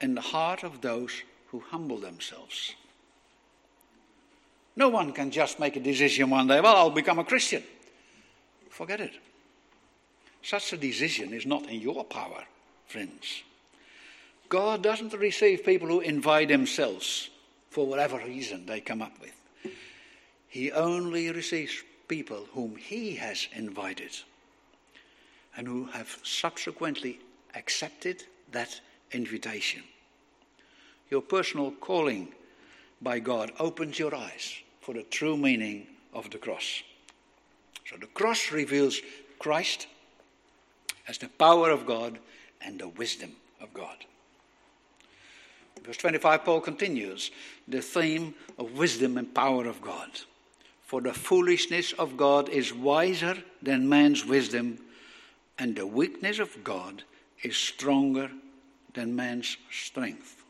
in 0.01 0.15
the 0.15 0.21
heart 0.21 0.63
of 0.63 0.81
those 0.81 1.23
who 1.47 1.63
humble 1.69 1.97
themselves. 1.97 2.75
No 4.75 4.89
one 4.89 5.13
can 5.13 5.31
just 5.31 5.59
make 5.59 5.75
a 5.75 5.79
decision 5.79 6.29
one 6.29 6.47
day, 6.47 6.61
well, 6.61 6.75
I'll 6.75 6.89
become 6.89 7.19
a 7.19 7.23
Christian. 7.23 7.63
Forget 8.69 9.01
it. 9.01 9.13
Such 10.41 10.73
a 10.73 10.77
decision 10.77 11.33
is 11.33 11.45
not 11.45 11.67
in 11.69 11.81
your 11.81 12.03
power, 12.05 12.43
friends. 12.87 13.43
God 14.49 14.81
doesn't 14.81 15.13
receive 15.13 15.63
people 15.63 15.87
who 15.87 15.99
invite 15.99 16.47
themselves 16.47 17.29
for 17.69 17.85
whatever 17.85 18.17
reason 18.17 18.65
they 18.65 18.81
come 18.81 19.01
up 19.01 19.13
with. 19.21 19.35
He 20.47 20.71
only 20.71 21.31
receives 21.31 21.83
people 22.07 22.47
whom 22.53 22.75
He 22.75 23.15
has 23.15 23.47
invited 23.53 24.11
and 25.55 25.67
who 25.67 25.85
have 25.85 26.17
subsequently 26.23 27.19
accepted 27.53 28.23
that 28.51 28.81
invitation. 29.11 29.83
Your 31.11 31.21
personal 31.21 31.71
calling 31.71 32.33
by 33.01 33.19
God 33.19 33.51
opens 33.59 33.99
your 33.99 34.15
eyes 34.15 34.55
for 34.81 34.93
the 34.95 35.03
true 35.03 35.37
meaning 35.37 35.87
of 36.13 36.29
the 36.31 36.37
cross. 36.39 36.81
So 37.87 37.97
the 37.97 38.07
cross 38.07 38.51
reveals 38.51 38.99
Christ 39.37 39.87
as 41.07 41.17
the 41.19 41.29
power 41.29 41.69
of 41.69 41.85
God 41.85 42.19
and 42.61 42.79
the 42.79 42.87
wisdom 42.89 43.35
of 43.61 43.73
God. 43.73 44.05
Verse 45.83 45.97
25, 45.97 46.45
Paul 46.45 46.61
continues 46.61 47.31
the 47.67 47.81
theme 47.81 48.33
of 48.57 48.77
wisdom 48.77 49.17
and 49.17 49.33
power 49.33 49.65
of 49.67 49.81
God. 49.81 50.09
For 50.83 51.01
the 51.01 51.13
foolishness 51.13 51.93
of 51.93 52.17
God 52.17 52.49
is 52.49 52.73
wiser 52.73 53.37
than 53.61 53.87
man's 53.87 54.25
wisdom, 54.25 54.79
and 55.57 55.75
the 55.75 55.85
weakness 55.85 56.39
of 56.39 56.63
God 56.63 57.03
is 57.43 57.55
stronger 57.55 58.31
than 58.93 59.15
man's 59.15 59.57
strength. 59.71 60.43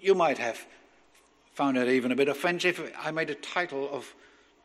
You 0.00 0.14
might 0.14 0.38
have 0.38 0.64
found 1.54 1.76
it 1.76 1.88
even 1.88 2.12
a 2.12 2.16
bit 2.16 2.28
offensive. 2.28 2.92
I 2.98 3.10
made 3.10 3.30
a 3.30 3.36
title 3.36 3.88
of 3.92 4.14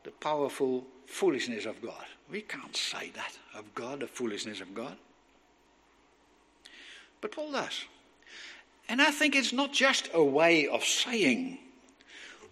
the 0.04 0.10
powerful 0.10 0.86
foolishness 1.06 1.66
of 1.66 1.80
God. 1.82 2.04
We 2.30 2.40
can't 2.40 2.76
say 2.76 3.10
that 3.14 3.38
of 3.54 3.74
God, 3.74 4.00
the 4.00 4.06
foolishness 4.06 4.60
of 4.60 4.74
God. 4.74 4.96
But 7.20 7.32
Paul 7.32 7.52
does. 7.52 7.84
And 8.88 9.02
I 9.02 9.10
think 9.10 9.34
it's 9.34 9.52
not 9.52 9.72
just 9.72 10.08
a 10.14 10.22
way 10.22 10.66
of 10.66 10.84
saying. 10.84 11.58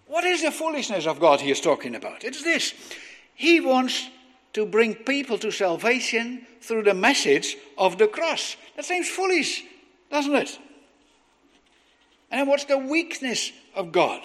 What 0.06 0.24
is 0.24 0.42
the 0.42 0.50
foolishness 0.50 1.06
of 1.06 1.18
God 1.18 1.40
he 1.40 1.50
is 1.50 1.60
talking 1.60 1.94
about? 1.94 2.24
It's 2.24 2.42
this 2.42 2.74
He 3.34 3.60
wants 3.60 4.08
to 4.52 4.66
bring 4.66 4.94
people 4.94 5.38
to 5.38 5.50
salvation 5.50 6.46
through 6.60 6.82
the 6.84 6.94
message 6.94 7.56
of 7.76 7.98
the 7.98 8.08
cross. 8.08 8.56
That 8.76 8.84
seems 8.84 9.08
foolish, 9.08 9.64
doesn't 10.10 10.34
it? 10.34 10.58
And 12.30 12.48
what's 12.48 12.64
the 12.64 12.78
weakness 12.78 13.52
of 13.74 13.92
God? 13.92 14.22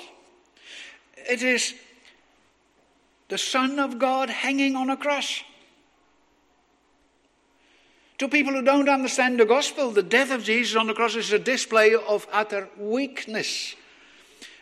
It 1.18 1.44
is 1.44 1.76
the 3.30 3.38
Son 3.38 3.80
of 3.80 4.00
God 4.00 4.30
hanging 4.30 4.76
on 4.76 4.90
a 4.90 4.98
cross. 4.98 5.44
To 8.22 8.28
people 8.28 8.54
who 8.54 8.62
don't 8.62 8.88
understand 8.88 9.40
the 9.40 9.48
gospel, 9.48 9.90
the 9.90 10.04
death 10.04 10.30
of 10.30 10.44
Jesus 10.44 10.76
on 10.76 10.86
the 10.86 10.94
cross 10.94 11.16
is 11.16 11.34
a 11.34 11.40
display 11.40 11.96
of 11.96 12.28
utter 12.32 12.70
weakness. 12.78 13.76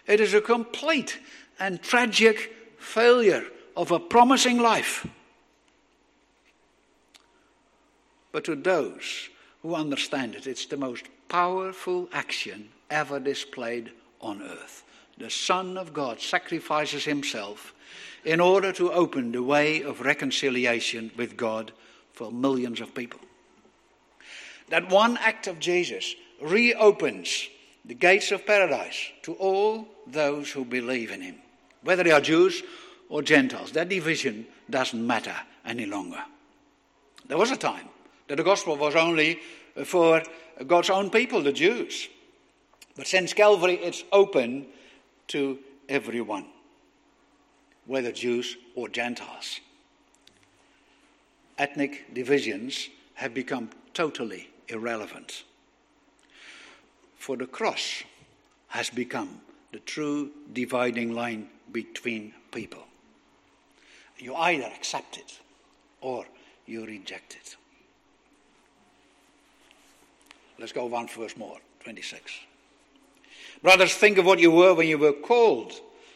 It 0.08 0.22
is 0.22 0.34
a 0.34 0.40
complete 0.40 1.20
and 1.60 1.82
tragic 1.82 2.56
failure 2.78 3.44
of 3.76 3.92
a 3.92 4.00
promising 4.00 4.60
life. 4.60 5.06
But 8.32 8.46
to 8.46 8.56
those 8.56 9.28
who 9.62 9.76
understand 9.76 10.36
it, 10.36 10.48
it's 10.48 10.66
the 10.66 10.78
most 10.78 11.08
powerful 11.28 12.08
action 12.14 12.70
ever 12.90 13.20
displayed 13.20 13.92
on 14.22 14.42
earth. 14.42 14.86
The 15.18 15.30
Son 15.30 15.78
of 15.78 15.92
God 15.92 16.22
sacrifices 16.22 17.04
himself 17.04 17.74
in 18.24 18.40
order 18.40 18.72
to 18.72 18.94
open 18.94 19.34
the 19.34 19.44
way 19.44 19.82
of 19.82 20.00
reconciliation 20.00 21.12
with 21.18 21.36
God 21.36 21.74
for 22.14 22.32
millions 22.32 22.80
of 22.80 22.96
people. 22.96 23.20
That 24.70 24.90
one 24.90 25.18
act 25.18 25.48
of 25.48 25.60
Jesus 25.60 26.16
reopens 26.42 27.50
the 27.86 27.94
gates 27.96 28.32
of 28.32 28.46
paradise 28.46 29.12
to 29.24 29.34
all 29.34 29.88
those 30.06 30.52
who 30.52 30.64
believe 30.64 31.12
in 31.12 31.22
him, 31.22 31.36
whether 31.84 32.04
they 32.04 32.12
are 32.12 32.22
Jews 32.22 32.62
or 33.10 33.22
Gentiles. 33.22 33.72
That 33.72 33.90
division 33.90 34.46
doesn't 34.70 35.06
matter 35.06 35.36
any 35.66 35.86
longer. 35.86 36.24
There 37.28 37.38
was 37.38 37.52
a 37.52 37.58
time 37.58 37.90
that 38.28 38.36
the 38.36 38.44
gospel 38.44 38.76
was 38.78 38.96
only 38.96 39.40
for 39.86 40.22
God's 40.68 40.90
own 40.90 41.10
people, 41.10 41.42
the 41.42 41.52
Jews. 41.52 42.08
But 42.96 43.08
since 43.08 43.34
Calvary, 43.34 43.76
it's 43.76 44.04
open 44.12 44.68
to 45.30 45.58
everyone, 45.88 46.46
whether 47.86 48.12
Jews 48.12 48.58
or 48.76 48.90
Gentiles. 48.90 49.62
Ethnic 51.58 52.14
divisions 52.14 52.90
have 53.16 53.34
become 53.34 53.70
totally 53.94 54.50
irrelevant. 54.70 55.44
For 57.18 57.36
the 57.36 57.48
cross 57.48 58.04
has 58.70 58.90
become 58.90 59.42
the 59.72 59.80
true 59.80 60.32
dividing 60.54 61.14
line 61.14 61.50
between 61.72 62.34
people. 62.52 62.84
You 64.18 64.36
either 64.36 64.66
accept 64.66 65.18
it 65.18 65.40
or 66.02 66.26
you 66.66 66.86
reject 66.86 67.36
it. 67.36 67.56
Let's 70.60 70.74
go 70.74 70.86
one 70.86 71.08
verse 71.08 71.38
more, 71.38 71.58
26. 71.82 72.34
Brothers, 73.62 73.94
think 73.94 74.18
of 74.18 74.26
what 74.26 74.40
you 74.40 74.52
were 74.52 74.74
when 74.74 74.88
you 74.88 74.98
were 74.98 75.14
called. 75.14 75.74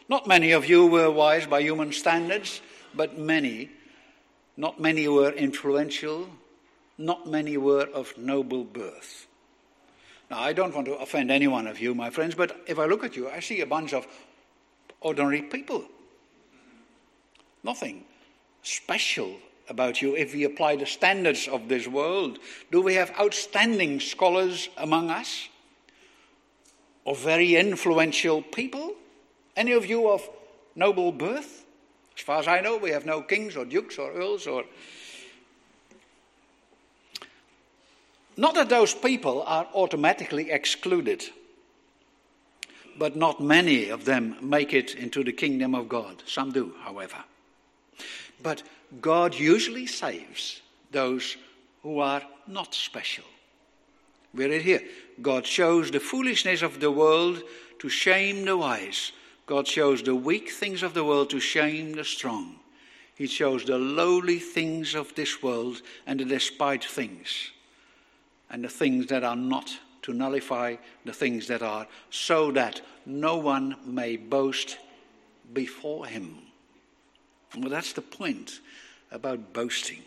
Not 0.08 0.26
many 0.26 0.52
of 0.52 0.68
you 0.68 0.86
were 0.86 1.10
wise 1.10 1.46
by 1.46 1.60
human 1.60 1.92
standards, 1.92 2.60
but 2.94 3.18
many. 3.18 3.70
Not 4.56 4.80
many 4.80 5.08
were 5.08 5.30
influential, 5.30 6.28
not 6.98 7.26
many 7.28 7.56
were 7.56 7.86
of 7.92 8.16
noble 8.16 8.64
birth. 8.64 9.26
Now, 10.30 10.40
I 10.40 10.52
don't 10.52 10.74
want 10.74 10.86
to 10.86 10.94
offend 10.94 11.30
any 11.30 11.46
one 11.46 11.66
of 11.66 11.80
you, 11.80 11.94
my 11.94 12.10
friends, 12.10 12.34
but 12.34 12.56
if 12.66 12.78
I 12.78 12.86
look 12.86 13.04
at 13.04 13.16
you, 13.16 13.28
I 13.28 13.40
see 13.40 13.60
a 13.60 13.66
bunch 13.66 13.92
of 13.92 14.06
ordinary 15.00 15.42
people. 15.42 15.84
Nothing 17.62 18.04
special 18.62 19.36
about 19.68 20.02
you 20.02 20.16
if 20.16 20.34
we 20.34 20.44
apply 20.44 20.76
the 20.76 20.86
standards 20.86 21.48
of 21.48 21.68
this 21.68 21.86
world. 21.86 22.38
Do 22.70 22.80
we 22.80 22.94
have 22.94 23.12
outstanding 23.18 24.00
scholars 24.00 24.68
among 24.76 25.10
us? 25.10 25.48
Or 27.04 27.14
very 27.14 27.56
influential 27.56 28.42
people? 28.42 28.94
Any 29.56 29.72
of 29.72 29.86
you 29.86 30.10
of 30.10 30.28
noble 30.74 31.12
birth? 31.12 31.64
As 32.16 32.22
far 32.22 32.38
as 32.38 32.48
I 32.48 32.60
know, 32.60 32.76
we 32.76 32.90
have 32.90 33.04
no 33.04 33.20
kings 33.22 33.56
or 33.56 33.64
dukes 33.64 33.98
or 33.98 34.12
earls 34.12 34.46
or. 34.46 34.64
Not 38.36 38.54
that 38.54 38.68
those 38.68 38.94
people 38.94 39.42
are 39.42 39.68
automatically 39.74 40.50
excluded, 40.50 41.24
but 42.98 43.16
not 43.16 43.40
many 43.40 43.88
of 43.88 44.04
them 44.04 44.36
make 44.40 44.72
it 44.72 44.94
into 44.94 45.22
the 45.22 45.32
kingdom 45.32 45.74
of 45.74 45.88
God. 45.88 46.22
Some 46.26 46.52
do, 46.52 46.74
however. 46.82 47.24
But 48.42 48.62
God 49.00 49.34
usually 49.34 49.86
saves 49.86 50.60
those 50.90 51.36
who 51.82 52.00
are 52.00 52.22
not 52.46 52.74
special. 52.74 53.24
We 54.34 54.46
read 54.46 54.62
here 54.62 54.82
God 55.22 55.46
shows 55.46 55.90
the 55.90 56.00
foolishness 56.00 56.62
of 56.62 56.80
the 56.80 56.90
world 56.90 57.42
to 57.78 57.88
shame 57.88 58.44
the 58.44 58.56
wise. 58.56 59.12
God 59.46 59.68
shows 59.68 60.02
the 60.02 60.14
weak 60.14 60.50
things 60.50 60.82
of 60.82 60.94
the 60.94 61.04
world 61.04 61.30
to 61.30 61.40
shame 61.40 61.92
the 61.92 62.04
strong. 62.04 62.56
He 63.14 63.26
shows 63.26 63.64
the 63.64 63.78
lowly 63.78 64.38
things 64.38 64.94
of 64.94 65.14
this 65.14 65.42
world 65.42 65.82
and 66.06 66.18
the 66.18 66.24
despised 66.24 66.84
things, 66.84 67.52
and 68.50 68.64
the 68.64 68.68
things 68.68 69.06
that 69.06 69.24
are 69.24 69.36
not 69.36 69.70
to 70.02 70.12
nullify 70.12 70.76
the 71.04 71.12
things 71.12 71.48
that 71.48 71.62
are, 71.62 71.86
so 72.10 72.50
that 72.52 72.80
no 73.06 73.36
one 73.36 73.76
may 73.86 74.16
boast 74.16 74.78
before 75.52 76.06
him. 76.06 76.38
Well, 77.56 77.70
that's 77.70 77.92
the 77.92 78.02
point 78.02 78.60
about 79.10 79.52
boasting. 79.52 80.02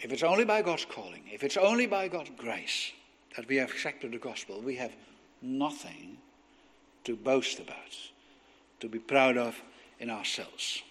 If 0.00 0.12
it's 0.12 0.22
only 0.22 0.44
by 0.44 0.62
God's 0.62 0.84
calling, 0.84 1.22
if 1.32 1.42
it's 1.44 1.56
only 1.56 1.86
by 1.86 2.08
God's 2.08 2.30
grace 2.36 2.92
that 3.36 3.48
we 3.48 3.56
have 3.56 3.70
accepted 3.70 4.12
the 4.12 4.18
gospel, 4.18 4.60
we 4.60 4.76
have 4.76 4.92
nothing 5.40 6.18
to 7.04 7.16
boast 7.16 7.58
about, 7.58 7.76
to 8.80 8.88
be 8.88 8.98
proud 8.98 9.36
of 9.36 9.60
in 10.00 10.10
ourselves. 10.10 10.82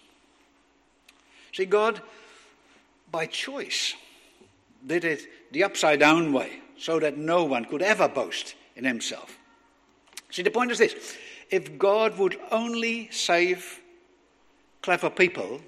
See, 1.52 1.64
God, 1.64 2.00
by 3.14 3.26
choice, 3.26 3.94
did 4.84 5.04
it 5.04 5.28
the 5.52 5.62
upside 5.62 6.00
down 6.00 6.32
way 6.32 6.50
so 6.76 6.98
that 6.98 7.16
no 7.16 7.44
one 7.44 7.64
could 7.64 7.80
ever 7.80 8.08
boast 8.08 8.56
in 8.74 8.84
himself. 8.84 9.38
See, 10.32 10.42
the 10.42 10.50
point 10.50 10.72
is 10.72 10.78
this 10.78 11.16
if 11.48 11.78
God 11.78 12.18
would 12.18 12.40
only 12.50 13.08
save 13.12 13.80
clever 14.82 15.10
people 15.10 15.60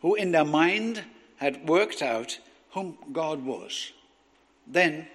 who, 0.00 0.14
in 0.14 0.32
their 0.32 0.46
mind, 0.46 1.04
had 1.36 1.68
worked 1.68 2.00
out 2.00 2.38
whom 2.70 2.96
God 3.12 3.44
was, 3.44 3.92
then 4.66 5.06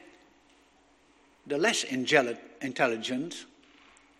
the 1.47 1.57
less 1.57 1.83
intelligent 1.83 3.45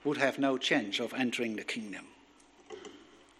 would 0.03 0.17
have 0.17 0.39
no 0.39 0.57
chance 0.57 0.99
of 0.99 1.13
entering 1.13 1.55
the 1.55 1.63
kingdom. 1.63 2.05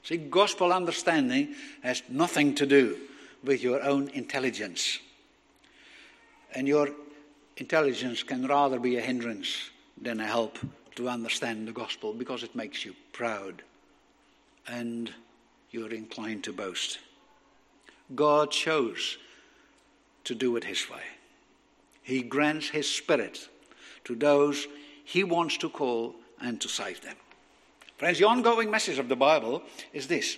See, 0.04 0.18
gospel 0.18 0.72
understanding 0.72 1.56
has 1.82 2.04
nothing 2.10 2.54
to 2.56 2.68
do 2.68 3.00
with 3.44 3.64
your 3.64 3.82
own 3.84 4.10
intelligence. 4.10 5.00
And 6.54 6.68
your 6.68 6.90
intelligence 7.58 8.24
can 8.24 8.48
rather 8.48 8.80
be 8.80 8.98
a 8.98 9.02
hindrance 9.02 9.70
than 10.02 10.20
a 10.20 10.26
help 10.26 10.58
to 10.96 11.10
understand 11.10 11.68
the 11.68 11.72
gospel 11.72 12.14
because 12.14 12.44
it 12.44 12.56
makes 12.56 12.86
you 12.86 12.94
proud 13.14 13.62
and 14.68 15.14
you're 15.72 15.94
inclined 15.94 16.44
to 16.44 16.54
boast. 16.54 17.00
God 18.14 18.52
chose 18.52 19.18
to 20.26 20.36
do 20.36 20.56
it 20.58 20.64
His 20.64 20.90
way. 20.90 21.04
He 22.04 22.22
grants 22.22 22.70
His 22.70 22.90
Spirit 22.90 23.48
to 24.04 24.16
those 24.16 24.68
He 25.04 25.24
wants 25.24 25.58
to 25.58 25.70
call 25.70 26.16
and 26.42 26.60
to 26.62 26.68
save 26.68 27.02
them. 27.02 27.16
Friends, 27.98 28.18
the 28.18 28.28
ongoing 28.28 28.70
message 28.70 29.00
of 29.00 29.10
the 29.10 29.16
Bible 29.16 29.62
is 29.94 30.08
this 30.08 30.38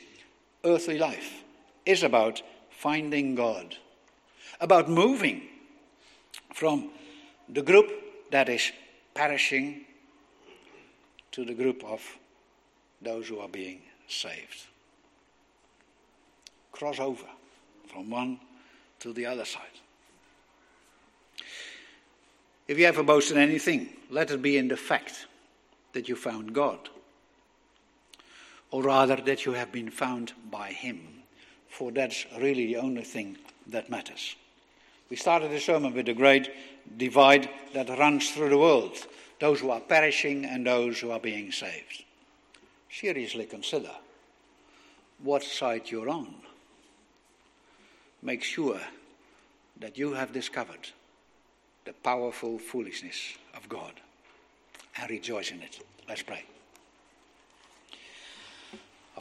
earthly 0.63 0.97
life 0.97 1.43
is 1.85 2.03
about 2.03 2.41
finding 2.83 3.33
God, 3.33 3.77
about 4.59 4.89
moving 4.89 5.41
from 6.53 6.89
the 7.47 7.61
group 7.61 7.89
that 8.29 8.49
is 8.49 8.73
perishing 9.13 9.85
to 11.31 11.45
the 11.45 11.53
group 11.53 11.81
of 11.85 12.01
those 13.01 13.29
who 13.29 13.39
are 13.39 13.47
being 13.47 13.79
saved. 14.09 14.65
Cross 16.73 16.99
over 16.99 17.29
from 17.87 18.09
one 18.09 18.37
to 18.99 19.13
the 19.13 19.27
other 19.27 19.45
side. 19.45 19.79
If 22.67 22.77
you 22.77 22.85
ever 22.85 23.01
boast 23.01 23.31
in 23.31 23.37
anything, 23.37 23.93
let 24.09 24.29
it 24.29 24.41
be 24.41 24.57
in 24.57 24.67
the 24.67 24.75
fact 24.75 25.27
that 25.93 26.09
you 26.09 26.17
found 26.17 26.51
God, 26.53 26.89
or 28.71 28.83
rather 28.83 29.15
that 29.15 29.45
you 29.45 29.53
have 29.53 29.71
been 29.71 29.89
found 29.89 30.33
by 30.51 30.73
Him, 30.73 31.22
for 31.73 31.91
that's 31.91 32.25
really 32.37 32.67
the 32.67 32.77
only 32.77 33.01
thing 33.01 33.35
that 33.67 33.89
matters. 33.89 34.35
We 35.09 35.17
started 35.17 35.51
the 35.51 35.59
sermon 35.59 35.93
with 35.93 36.05
the 36.05 36.13
great 36.13 36.49
divide 36.97 37.49
that 37.73 37.89
runs 37.89 38.29
through 38.29 38.49
the 38.49 38.57
world 38.57 38.97
those 39.39 39.59
who 39.59 39.71
are 39.71 39.81
perishing 39.81 40.45
and 40.45 40.65
those 40.65 40.99
who 40.99 41.11
are 41.11 41.19
being 41.19 41.51
saved. 41.51 42.05
Seriously 42.89 43.45
consider 43.45 43.91
what 45.21 45.43
side 45.43 45.89
you're 45.89 46.09
on. 46.09 46.33
Make 48.21 48.43
sure 48.43 48.79
that 49.79 49.97
you 49.97 50.13
have 50.13 50.31
discovered 50.31 50.87
the 51.83 51.93
powerful 51.93 52.57
foolishness 52.57 53.35
of 53.55 53.67
God 53.67 53.93
and 54.97 55.09
rejoice 55.09 55.51
in 55.51 55.61
it. 55.61 55.79
Let's 56.07 56.21
pray. 56.21 56.45